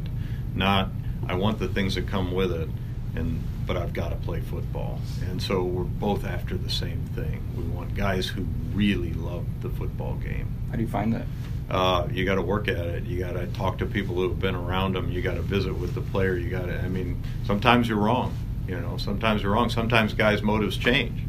Not, 0.53 0.89
I 1.27 1.35
want 1.35 1.59
the 1.59 1.67
things 1.67 1.95
that 1.95 2.07
come 2.07 2.31
with 2.31 2.51
it, 2.51 2.69
and 3.15 3.41
but 3.65 3.77
I've 3.77 3.93
got 3.93 4.09
to 4.09 4.15
play 4.17 4.41
football. 4.41 4.99
And 5.29 5.41
so 5.41 5.63
we're 5.63 5.83
both 5.83 6.23
after 6.23 6.55
the 6.55 6.69
same 6.69 7.01
thing. 7.15 7.41
We 7.57 7.63
want 7.63 7.95
guys 7.95 8.27
who 8.27 8.45
really 8.73 9.13
love 9.13 9.45
the 9.61 9.69
football 9.69 10.15
game. 10.15 10.53
How 10.69 10.75
do 10.75 10.81
you 10.81 10.87
find 10.87 11.13
that? 11.13 11.25
Uh, 11.69 12.07
you 12.11 12.25
got 12.25 12.35
to 12.35 12.41
work 12.41 12.67
at 12.67 12.77
it. 12.77 13.03
You 13.05 13.19
got 13.19 13.33
to 13.33 13.47
talk 13.47 13.79
to 13.79 13.85
people 13.85 14.15
who 14.15 14.29
have 14.29 14.39
been 14.39 14.55
around 14.55 14.93
them. 14.93 15.11
You 15.11 15.21
got 15.21 15.35
to 15.35 15.41
visit 15.41 15.73
with 15.73 15.95
the 15.95 16.01
player. 16.01 16.37
You 16.37 16.49
got 16.49 16.65
to. 16.65 16.79
I 16.79 16.89
mean, 16.89 17.21
sometimes 17.45 17.89
you're 17.89 17.97
wrong. 17.97 18.35
You 18.67 18.79
know, 18.79 18.97
sometimes 18.97 19.41
you're 19.41 19.51
wrong. 19.51 19.69
Sometimes 19.69 20.13
guys' 20.13 20.41
motives 20.41 20.77
change 20.77 21.21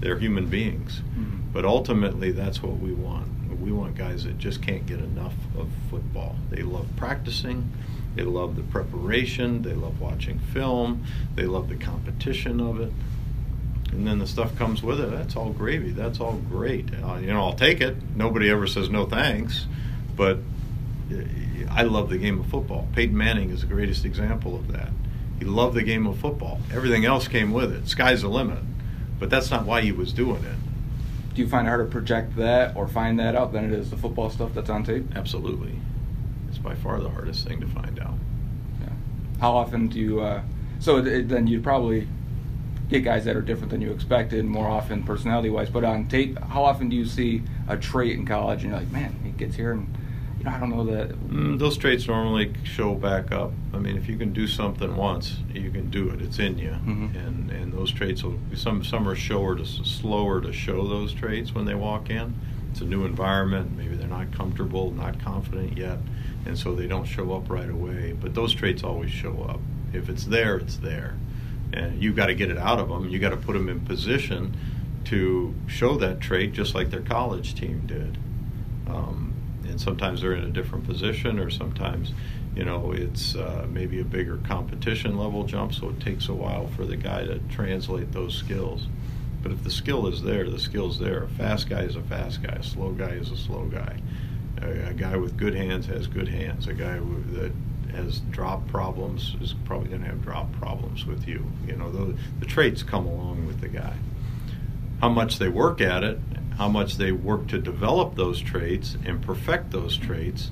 they're 0.00 0.18
human 0.18 0.46
beings. 0.46 1.00
Mm-hmm. 1.00 1.52
But 1.52 1.64
ultimately, 1.64 2.32
that's 2.32 2.62
what 2.62 2.78
we 2.78 2.92
want. 2.92 3.28
We 3.60 3.72
want 3.72 3.96
guys 3.96 4.24
that 4.24 4.38
just 4.38 4.62
can't 4.62 4.86
get 4.86 5.00
enough 5.00 5.34
of 5.58 5.68
football. 5.90 6.36
They 6.50 6.62
love 6.62 6.86
practicing, 6.96 7.72
they 8.14 8.22
love 8.22 8.54
the 8.54 8.62
preparation, 8.62 9.62
they 9.62 9.72
love 9.72 10.00
watching 10.00 10.38
film, 10.38 11.04
they 11.34 11.44
love 11.44 11.68
the 11.68 11.76
competition 11.76 12.60
of 12.60 12.80
it. 12.80 12.92
And 13.96 14.06
then 14.06 14.18
the 14.18 14.26
stuff 14.26 14.56
comes 14.56 14.82
with 14.82 15.00
it. 15.00 15.10
That's 15.10 15.36
all 15.36 15.50
gravy. 15.50 15.90
That's 15.90 16.20
all 16.20 16.34
great. 16.50 16.88
Uh, 16.92 17.16
you 17.16 17.28
know, 17.28 17.40
I'll 17.40 17.54
take 17.54 17.80
it. 17.80 17.96
Nobody 18.14 18.50
ever 18.50 18.66
says 18.66 18.90
no 18.90 19.06
thanks. 19.06 19.66
But 20.14 20.38
uh, 21.10 21.22
I 21.70 21.82
love 21.82 22.10
the 22.10 22.18
game 22.18 22.40
of 22.40 22.46
football. 22.46 22.88
Peyton 22.94 23.16
Manning 23.16 23.50
is 23.50 23.62
the 23.62 23.66
greatest 23.66 24.04
example 24.04 24.54
of 24.54 24.70
that. 24.72 24.88
He 25.38 25.44
loved 25.44 25.74
the 25.74 25.82
game 25.82 26.06
of 26.06 26.18
football. 26.18 26.60
Everything 26.72 27.04
else 27.04 27.28
came 27.28 27.52
with 27.52 27.72
it. 27.72 27.88
Sky's 27.88 28.22
the 28.22 28.28
limit 28.28 28.58
but 29.18 29.30
that's 29.30 29.50
not 29.50 29.64
why 29.64 29.80
he 29.80 29.92
was 29.92 30.12
doing 30.12 30.42
it. 30.44 31.34
Do 31.34 31.42
you 31.42 31.48
find 31.48 31.66
it 31.66 31.70
harder 31.70 31.84
to 31.84 31.90
project 31.90 32.36
that 32.36 32.76
or 32.76 32.88
find 32.88 33.18
that 33.18 33.34
out 33.34 33.52
than 33.52 33.66
it 33.66 33.72
is 33.72 33.90
the 33.90 33.96
football 33.96 34.30
stuff 34.30 34.54
that's 34.54 34.70
on 34.70 34.84
tape? 34.84 35.04
Absolutely. 35.14 35.74
It's 36.48 36.58
by 36.58 36.74
far 36.74 37.00
the 37.00 37.10
hardest 37.10 37.46
thing 37.46 37.60
to 37.60 37.66
find 37.66 37.98
out. 38.00 38.14
Yeah. 38.80 38.88
How 39.40 39.52
often 39.52 39.88
do 39.88 39.98
you? 39.98 40.20
Uh, 40.20 40.42
so 40.78 40.98
it, 40.98 41.28
then 41.28 41.46
you'd 41.46 41.62
probably 41.62 42.08
get 42.88 43.00
guys 43.00 43.24
that 43.24 43.36
are 43.36 43.42
different 43.42 43.70
than 43.70 43.80
you 43.80 43.90
expected 43.90 44.44
more 44.44 44.68
often 44.68 45.02
personality 45.02 45.50
wise. 45.50 45.70
But 45.70 45.84
on 45.84 46.06
tape, 46.06 46.38
how 46.38 46.64
often 46.64 46.88
do 46.88 46.96
you 46.96 47.04
see 47.04 47.42
a 47.68 47.76
trait 47.76 48.18
in 48.18 48.26
college 48.26 48.62
and 48.62 48.70
you're 48.70 48.80
like, 48.80 48.90
man, 48.90 49.18
he 49.24 49.30
gets 49.30 49.56
here 49.56 49.72
and 49.72 49.94
you 50.38 50.44
know 50.44 50.50
I 50.50 50.60
don't 50.60 50.70
know 50.70 50.84
that. 50.84 51.10
Mm, 51.10 51.58
those 51.58 51.76
traits 51.76 52.06
normally 52.06 52.52
show 52.64 52.94
back 52.94 53.32
up. 53.32 53.52
I 53.72 53.78
mean, 53.78 53.96
if 53.96 54.08
you 54.08 54.16
can 54.16 54.32
do 54.32 54.46
something 54.46 54.96
once, 54.96 55.38
you 55.52 55.70
can 55.70 55.90
do 55.90 56.10
it. 56.10 56.20
It's 56.20 56.38
in 56.38 56.58
you, 56.58 56.70
mm-hmm. 56.70 57.16
and 57.16 57.50
and 57.50 57.72
those 57.72 57.90
traits 57.90 58.22
will 58.22 58.38
some 58.54 58.84
some 58.84 59.08
are 59.08 59.16
slower 59.16 59.56
to 59.56 59.64
slower 59.64 60.40
to 60.42 60.52
show 60.52 60.86
those 60.86 61.12
traits 61.12 61.54
when 61.54 61.64
they 61.64 61.74
walk 61.74 62.10
in. 62.10 62.34
It's 62.70 62.82
a 62.82 62.84
new 62.84 63.06
environment. 63.06 63.76
Maybe 63.76 63.96
they're 63.96 64.06
not 64.06 64.30
comfortable, 64.32 64.90
not 64.90 65.18
confident 65.18 65.78
yet, 65.78 65.98
and 66.44 66.58
so 66.58 66.74
they 66.74 66.86
don't 66.86 67.06
show 67.06 67.34
up 67.34 67.48
right 67.48 67.70
away. 67.70 68.12
But 68.12 68.34
those 68.34 68.52
traits 68.52 68.84
always 68.84 69.10
show 69.10 69.46
up. 69.48 69.60
If 69.94 70.10
it's 70.10 70.24
there, 70.24 70.58
it's 70.58 70.76
there, 70.76 71.14
and 71.72 72.02
you've 72.02 72.16
got 72.16 72.26
to 72.26 72.34
get 72.34 72.50
it 72.50 72.58
out 72.58 72.78
of 72.78 72.88
them. 72.88 73.08
You 73.08 73.18
got 73.18 73.30
to 73.30 73.36
put 73.36 73.54
them 73.54 73.68
in 73.68 73.80
position 73.80 74.56
to 75.06 75.54
show 75.66 75.96
that 75.98 76.20
trait, 76.20 76.52
just 76.52 76.74
like 76.74 76.90
their 76.90 77.02
college 77.02 77.54
team 77.54 77.82
did. 77.86 78.18
Um, 78.88 79.34
and 79.64 79.80
sometimes 79.80 80.20
they're 80.20 80.34
in 80.34 80.44
a 80.44 80.50
different 80.50 80.84
position, 80.84 81.38
or 81.38 81.50
sometimes, 81.50 82.12
you 82.54 82.64
know, 82.64 82.92
it's 82.92 83.34
uh, 83.34 83.66
maybe 83.70 84.00
a 84.00 84.04
bigger 84.04 84.38
competition 84.38 85.16
level 85.16 85.44
jump, 85.44 85.74
so 85.74 85.90
it 85.90 86.00
takes 86.00 86.28
a 86.28 86.34
while 86.34 86.68
for 86.68 86.84
the 86.84 86.96
guy 86.96 87.24
to 87.24 87.38
translate 87.50 88.12
those 88.12 88.34
skills. 88.34 88.86
But 89.42 89.52
if 89.52 89.62
the 89.62 89.70
skill 89.70 90.08
is 90.08 90.22
there, 90.22 90.48
the 90.50 90.58
skill's 90.58 90.98
there. 90.98 91.22
A 91.22 91.28
fast 91.28 91.68
guy 91.68 91.82
is 91.82 91.94
a 91.94 92.02
fast 92.02 92.42
guy. 92.42 92.54
A 92.54 92.62
slow 92.62 92.90
guy 92.90 93.10
is 93.10 93.30
a 93.30 93.36
slow 93.36 93.66
guy. 93.66 94.00
A, 94.60 94.88
a 94.88 94.94
guy 94.94 95.16
with 95.16 95.36
good 95.36 95.54
hands 95.54 95.86
has 95.86 96.06
good 96.06 96.28
hands. 96.28 96.66
A 96.66 96.72
guy 96.72 96.98
that 96.98 97.52
has 97.96 98.20
drop 98.30 98.66
problems 98.68 99.36
is 99.40 99.54
probably 99.64 99.88
going 99.88 100.02
to 100.02 100.08
have 100.08 100.22
drop 100.22 100.52
problems 100.52 101.06
with 101.06 101.26
you. 101.26 101.44
You 101.66 101.76
know, 101.76 101.90
the, 101.90 102.16
the 102.40 102.46
traits 102.46 102.82
come 102.82 103.06
along 103.06 103.46
with 103.46 103.60
the 103.60 103.68
guy. 103.68 103.94
How 105.00 105.08
much 105.08 105.38
they 105.38 105.48
work 105.48 105.80
at 105.80 106.04
it 106.04 106.18
how 106.56 106.68
much 106.68 106.96
they 106.96 107.12
work 107.12 107.46
to 107.48 107.58
develop 107.58 108.14
those 108.14 108.40
traits 108.40 108.96
and 109.04 109.20
perfect 109.20 109.70
those 109.70 109.96
traits, 109.96 110.50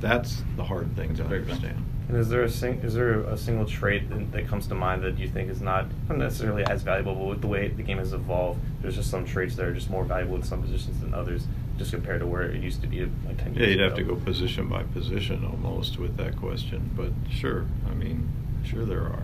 that's 0.00 0.42
the 0.56 0.64
hard 0.64 0.94
thing 0.94 1.14
to 1.16 1.24
understand. 1.24 1.84
And 2.08 2.16
is 2.16 2.28
there 2.28 2.42
a 2.42 2.48
sing- 2.48 2.80
is 2.80 2.94
there 2.94 3.20
a 3.20 3.36
single 3.36 3.66
trait 3.66 4.08
that, 4.10 4.32
that, 4.32 4.46
comes 4.46 4.66
to 4.68 4.74
mind 4.74 5.02
that 5.02 5.18
you 5.18 5.28
think 5.28 5.50
is 5.50 5.60
not 5.60 5.86
necessarily 6.08 6.64
as 6.64 6.82
valuable, 6.82 7.14
but 7.14 7.24
with 7.24 7.40
the 7.40 7.46
way 7.46 7.68
the 7.68 7.82
game 7.82 7.98
has 7.98 8.12
evolved, 8.12 8.60
there's 8.80 8.96
just 8.96 9.10
some 9.10 9.24
traits 9.24 9.56
that 9.56 9.66
are 9.66 9.74
just 9.74 9.90
more 9.90 10.04
valuable 10.04 10.36
in 10.36 10.42
some 10.42 10.62
positions 10.62 11.00
than 11.00 11.12
others. 11.12 11.46
Just 11.78 11.92
compared 11.92 12.20
to 12.20 12.26
where 12.26 12.42
it 12.42 12.62
used 12.62 12.82
to 12.82 12.88
be 12.88 13.00
like 13.26 13.38
10 13.38 13.54
years 13.54 13.56
Yeah, 13.56 13.66
you'd 13.72 13.80
have 13.80 13.94
to 13.94 14.02
go 14.02 14.16
position 14.16 14.68
by 14.68 14.82
position 14.82 15.44
almost 15.44 15.98
with 15.98 16.16
that 16.16 16.36
question, 16.36 16.90
but 16.96 17.12
sure, 17.30 17.66
I 17.88 17.94
mean, 17.94 18.28
sure 18.64 18.84
there 18.84 19.02
are. 19.02 19.22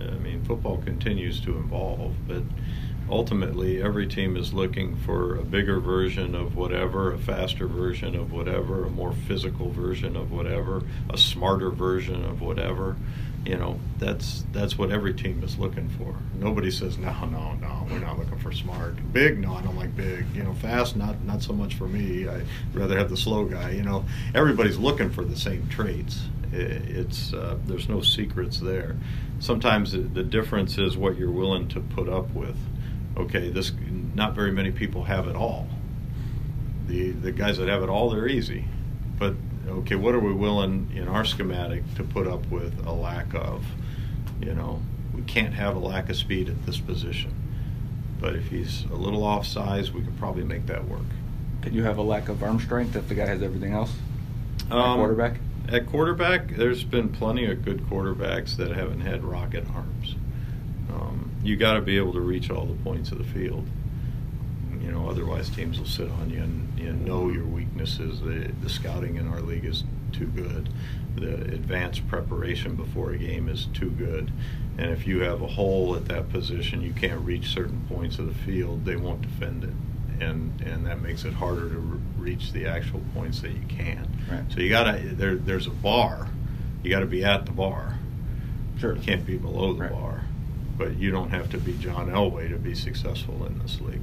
I 0.00 0.18
mean, 0.18 0.42
football 0.44 0.78
continues 0.78 1.40
to 1.42 1.58
evolve, 1.58 2.14
but 2.26 2.42
ultimately 3.10 3.82
every 3.82 4.06
team 4.06 4.36
is 4.36 4.54
looking 4.54 4.96
for 4.96 5.36
a 5.36 5.42
bigger 5.42 5.80
version 5.80 6.34
of 6.34 6.56
whatever, 6.56 7.12
a 7.12 7.18
faster 7.18 7.66
version 7.66 8.14
of 8.14 8.32
whatever, 8.32 8.86
a 8.86 8.90
more 8.90 9.12
physical 9.12 9.70
version 9.70 10.16
of 10.16 10.32
whatever, 10.32 10.82
a 11.10 11.18
smarter 11.18 11.70
version 11.70 12.24
of 12.24 12.40
whatever. 12.40 12.96
You 13.44 13.56
know, 13.56 13.80
that's 13.98 14.44
that's 14.52 14.76
what 14.76 14.90
every 14.90 15.14
team 15.14 15.42
is 15.42 15.58
looking 15.58 15.88
for. 15.88 16.14
Nobody 16.34 16.70
says 16.70 16.98
no, 16.98 17.24
no, 17.24 17.54
no. 17.54 17.86
We're 17.90 17.98
not 17.98 18.18
looking 18.18 18.38
for 18.38 18.52
smart. 18.52 18.96
Big, 19.14 19.38
no, 19.38 19.54
I 19.54 19.62
don't 19.62 19.76
like 19.76 19.96
big. 19.96 20.26
You 20.34 20.42
know, 20.42 20.52
fast, 20.54 20.94
not 20.94 21.22
not 21.24 21.42
so 21.42 21.54
much 21.54 21.74
for 21.74 21.88
me. 21.88 22.28
I'd 22.28 22.44
rather 22.74 22.98
have 22.98 23.08
the 23.08 23.16
slow 23.16 23.46
guy. 23.46 23.70
You 23.70 23.82
know, 23.82 24.04
everybody's 24.34 24.76
looking 24.76 25.08
for 25.08 25.24
the 25.24 25.36
same 25.36 25.66
traits. 25.68 26.28
It's 26.52 27.32
uh, 27.32 27.56
there's 27.64 27.88
no 27.88 28.02
secrets 28.02 28.58
there. 28.58 28.96
Sometimes 29.38 29.92
the, 29.92 30.00
the 30.00 30.22
difference 30.22 30.76
is 30.76 30.98
what 30.98 31.16
you're 31.16 31.30
willing 31.30 31.68
to 31.68 31.80
put 31.80 32.08
up 32.08 32.34
with. 32.34 32.56
Okay, 33.16 33.48
this 33.48 33.72
not 34.14 34.34
very 34.34 34.52
many 34.52 34.70
people 34.70 35.04
have 35.04 35.26
it 35.28 35.36
all. 35.36 35.66
The 36.88 37.12
the 37.12 37.32
guys 37.32 37.56
that 37.56 37.68
have 37.68 37.82
it 37.82 37.88
all, 37.88 38.10
they're 38.10 38.28
easy. 38.28 38.66
But 39.18 39.34
okay, 39.68 39.94
what 39.94 40.14
are 40.14 40.20
we 40.20 40.32
willing 40.32 40.90
in 40.94 41.08
our 41.08 41.24
schematic 41.24 41.82
to 41.96 42.04
put 42.04 42.26
up 42.26 42.46
with 42.50 42.84
a 42.86 42.92
lack 42.92 43.34
of? 43.34 43.64
You 44.40 44.54
know, 44.54 44.82
we 45.14 45.22
can't 45.22 45.54
have 45.54 45.76
a 45.76 45.78
lack 45.78 46.08
of 46.08 46.16
speed 46.16 46.48
at 46.48 46.66
this 46.66 46.78
position. 46.78 47.32
But 48.20 48.34
if 48.36 48.48
he's 48.48 48.84
a 48.90 48.94
little 48.96 49.24
off 49.24 49.46
size, 49.46 49.92
we 49.92 50.02
could 50.02 50.18
probably 50.18 50.44
make 50.44 50.66
that 50.66 50.86
work. 50.88 51.02
Can 51.62 51.74
you 51.74 51.82
have 51.84 51.98
a 51.98 52.02
lack 52.02 52.28
of 52.28 52.42
arm 52.42 52.58
strength 52.60 52.96
if 52.96 53.08
the 53.08 53.14
guy 53.14 53.26
has 53.26 53.42
everything 53.42 53.72
else? 53.72 53.92
At 54.70 54.72
Um, 54.72 54.96
quarterback? 54.98 55.40
At 55.68 55.86
quarterback, 55.86 56.56
there's 56.56 56.84
been 56.84 57.10
plenty 57.10 57.44
of 57.46 57.64
good 57.64 57.82
quarterbacks 57.88 58.56
that 58.56 58.70
haven't 58.72 59.00
had 59.02 59.22
rocket 59.24 59.64
arms. 59.74 60.16
Um, 60.92 61.30
you 61.42 61.56
got 61.56 61.74
to 61.74 61.80
be 61.80 61.96
able 61.96 62.12
to 62.14 62.20
reach 62.20 62.50
all 62.50 62.64
the 62.66 62.74
points 62.82 63.12
of 63.12 63.18
the 63.18 63.24
field. 63.24 63.66
You 64.80 64.92
know, 64.92 65.08
otherwise 65.08 65.48
teams 65.50 65.78
will 65.78 65.86
sit 65.86 66.10
on 66.10 66.30
you 66.30 66.40
and, 66.42 66.78
and 66.80 67.04
know 67.04 67.28
your 67.30 67.44
weaknesses. 67.44 68.20
The, 68.20 68.50
the 68.62 68.68
scouting 68.70 69.16
in 69.16 69.28
our 69.28 69.40
league 69.40 69.64
is 69.64 69.84
too 70.12 70.26
good. 70.26 70.68
The 71.16 71.34
advanced 71.34 72.06
preparation 72.08 72.76
before 72.76 73.10
a 73.12 73.18
game 73.18 73.48
is 73.48 73.66
too 73.74 73.90
good. 73.90 74.32
And 74.78 74.90
if 74.90 75.06
you 75.06 75.20
have 75.20 75.42
a 75.42 75.46
hole 75.46 75.94
at 75.96 76.06
that 76.06 76.30
position, 76.30 76.80
you 76.80 76.92
can't 76.92 77.20
reach 77.24 77.48
certain 77.50 77.84
points 77.88 78.18
of 78.18 78.26
the 78.26 78.34
field, 78.34 78.84
they 78.84 78.96
won't 78.96 79.22
defend 79.22 79.64
it. 79.64 79.70
And, 80.24 80.60
and 80.62 80.86
that 80.86 81.00
makes 81.00 81.24
it 81.24 81.32
harder 81.32 81.68
to 81.68 81.78
re- 81.78 82.00
reach 82.18 82.52
the 82.52 82.66
actual 82.66 83.00
points 83.14 83.40
that 83.40 83.52
you 83.52 83.62
can. 83.68 84.06
Right. 84.30 84.44
So 84.52 84.60
you 84.60 84.68
gotta 84.68 84.98
there. 85.14 85.36
There's 85.36 85.66
a 85.66 85.70
bar. 85.70 86.28
You 86.82 86.90
got 86.90 87.00
to 87.00 87.06
be 87.06 87.24
at 87.24 87.46
the 87.46 87.52
bar. 87.52 87.98
Sure. 88.78 88.96
You 88.96 89.02
can't 89.02 89.24
be 89.26 89.36
below 89.36 89.72
the 89.74 89.80
Right. 89.82 89.92
bar. 89.92 90.22
But 90.78 90.96
you 90.98 91.10
don't 91.10 91.30
have 91.30 91.50
to 91.50 91.58
be 91.58 91.76
John 91.78 92.08
Elway 92.10 92.48
to 92.50 92.56
be 92.56 92.74
successful 92.74 93.44
in 93.46 93.58
this 93.60 93.80
league. 93.80 94.00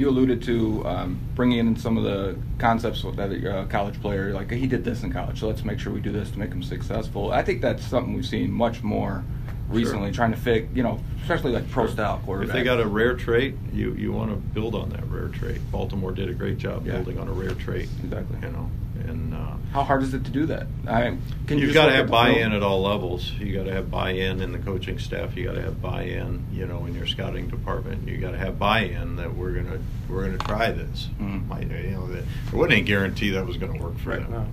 You 0.00 0.08
alluded 0.08 0.42
to 0.44 0.82
um, 0.86 1.20
bringing 1.34 1.58
in 1.58 1.76
some 1.76 1.98
of 1.98 2.04
the 2.04 2.34
concepts 2.58 3.04
with 3.04 3.16
that 3.16 3.30
a 3.32 3.66
college 3.66 4.00
player, 4.00 4.32
like 4.32 4.50
he 4.50 4.66
did 4.66 4.82
this 4.82 5.02
in 5.02 5.12
college, 5.12 5.38
so 5.40 5.46
let's 5.46 5.62
make 5.62 5.78
sure 5.78 5.92
we 5.92 6.00
do 6.00 6.10
this 6.10 6.30
to 6.30 6.38
make 6.38 6.48
him 6.48 6.62
successful. 6.62 7.30
I 7.32 7.42
think 7.42 7.60
that's 7.60 7.84
something 7.84 8.14
we've 8.14 8.24
seen 8.24 8.50
much 8.50 8.82
more 8.82 9.22
recently, 9.68 10.06
Sure. 10.08 10.14
trying 10.14 10.30
to 10.30 10.38
fit, 10.38 10.68
you 10.74 10.82
know, 10.82 11.00
especially 11.20 11.52
like 11.52 11.68
pro 11.70 11.86
style 11.86 12.18
quarterbacks. 12.26 12.44
If 12.44 12.52
they 12.54 12.62
got 12.62 12.80
a 12.80 12.86
rare 12.86 13.14
trait, 13.14 13.56
you, 13.74 13.92
you 13.92 14.10
want 14.10 14.30
to 14.30 14.36
build 14.36 14.74
on 14.74 14.88
that 14.88 15.06
rare 15.10 15.28
trait. 15.28 15.60
Baltimore 15.70 16.12
did 16.12 16.30
a 16.30 16.34
great 16.34 16.56
job 16.56 16.86
Yeah. 16.86 16.94
building 16.94 17.18
on 17.18 17.28
a 17.28 17.32
rare 17.32 17.54
trait. 17.54 17.90
Exactly. 18.02 18.38
You 18.40 18.54
know, 18.54 18.70
and 19.08 19.34
uh, 19.34 19.52
How 19.72 19.82
hard 19.84 20.02
is 20.02 20.12
it 20.14 20.24
to 20.24 20.30
do 20.30 20.46
that? 20.46 20.66
I, 20.86 21.16
can 21.46 21.58
you 21.58 21.66
you've 21.66 21.72
just 21.72 21.74
got 21.74 21.86
to 21.86 21.92
have 21.92 22.08
buy-in 22.10 22.52
at 22.52 22.62
all 22.62 22.82
levels. 22.82 23.30
You 23.32 23.54
got 23.56 23.64
to 23.64 23.72
have 23.72 23.90
buy-in 23.90 24.40
in 24.40 24.52
the 24.52 24.58
coaching 24.58 24.98
staff. 24.98 25.36
You 25.36 25.44
got 25.46 25.54
to 25.54 25.62
have 25.62 25.80
buy-in, 25.82 26.44
you 26.52 26.66
know, 26.66 26.84
in 26.86 26.94
your 26.94 27.06
scouting 27.06 27.48
department. 27.48 28.06
You 28.08 28.18
got 28.18 28.32
to 28.32 28.38
have 28.38 28.58
buy-in 28.58 29.16
that 29.16 29.34
we're 29.34 29.52
gonna 29.52 29.78
we're 30.08 30.24
gonna 30.26 30.38
try 30.38 30.70
this. 30.72 31.08
Mhm. 31.20 31.46
Might- 31.48 31.70
you 31.70 31.90
know, 31.92 32.06
that 32.08 32.24
there 32.50 32.58
wasn't 32.58 32.78
a 32.78 32.82
guarantee 32.82 33.30
that 33.30 33.46
was 33.46 33.56
going 33.56 33.72
to 33.78 33.82
work 33.84 33.98
for 33.98 34.10
Right. 34.10 34.20
them. 34.20 34.30
No. 34.32 34.46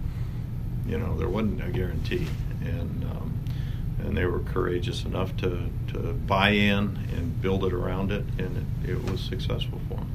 You 0.91 0.97
know, 0.97 1.17
there 1.17 1.27
wasn't 1.29 1.61
a 1.63 1.69
guarantee, 1.69 2.27
and 2.61 3.03
um, 3.03 3.33
and 4.03 4.15
they 4.15 4.25
were 4.25 4.39
courageous 4.39 5.03
enough 5.03 5.35
to 5.37 5.63
to 5.93 5.97
buy 6.13 6.49
in 6.51 6.97
and 7.15 7.41
build 7.41 7.65
it 7.65 7.73
around 7.73 8.11
it, 8.11 8.23
and 8.37 8.65
it, 8.85 8.91
it 8.91 9.11
was 9.11 9.19
successful 9.19 9.79
for 9.89 9.95
them. 9.95 10.07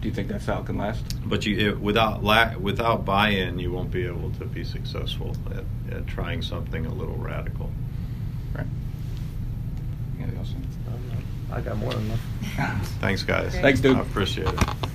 Do 0.00 0.08
you 0.08 0.14
think 0.14 0.28
that 0.28 0.42
style 0.42 0.62
can 0.62 0.78
last? 0.78 1.02
But 1.28 1.44
you, 1.44 1.70
it, 1.70 1.80
without 1.80 2.22
la- 2.22 2.56
without 2.56 3.04
buy-in, 3.04 3.58
you 3.58 3.72
won't 3.72 3.90
be 3.90 4.06
able 4.06 4.30
to 4.32 4.44
be 4.44 4.62
successful 4.62 5.34
at, 5.50 5.64
at 5.94 6.06
trying 6.06 6.42
something 6.42 6.86
a 6.86 6.94
little 6.94 7.16
radical. 7.16 7.70
Right. 8.54 8.66
Anything 10.20 10.38
else? 10.38 10.52
I 11.50 11.60
got 11.62 11.78
more 11.78 11.92
than 11.92 12.04
enough. 12.04 12.20
Thanks, 13.00 13.22
guys. 13.22 13.54
Thanks, 13.54 13.80
dude. 13.80 13.96
I 13.96 14.00
appreciate 14.00 14.48
it. 14.48 14.87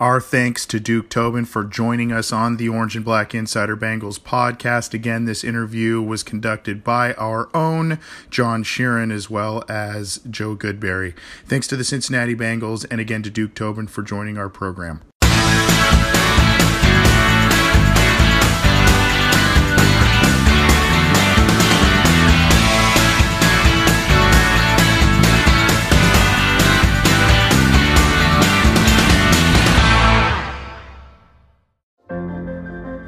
Our 0.00 0.20
thanks 0.20 0.64
to 0.66 0.78
Duke 0.78 1.08
Tobin 1.10 1.44
for 1.44 1.64
joining 1.64 2.12
us 2.12 2.32
on 2.32 2.56
the 2.56 2.68
Orange 2.68 2.94
and 2.94 3.04
Black 3.04 3.34
Insider 3.34 3.76
Bengals 3.76 4.20
podcast. 4.20 4.94
Again, 4.94 5.24
this 5.24 5.42
interview 5.42 6.00
was 6.00 6.22
conducted 6.22 6.84
by 6.84 7.14
our 7.14 7.48
own 7.52 7.98
John 8.30 8.62
Sheeran 8.62 9.12
as 9.12 9.28
well 9.28 9.64
as 9.68 10.20
Joe 10.30 10.54
Goodberry. 10.54 11.14
Thanks 11.46 11.66
to 11.66 11.76
the 11.76 11.82
Cincinnati 11.82 12.36
Bengals 12.36 12.86
and 12.88 13.00
again 13.00 13.24
to 13.24 13.30
Duke 13.30 13.56
Tobin 13.56 13.88
for 13.88 14.02
joining 14.02 14.38
our 14.38 14.48
program. 14.48 15.02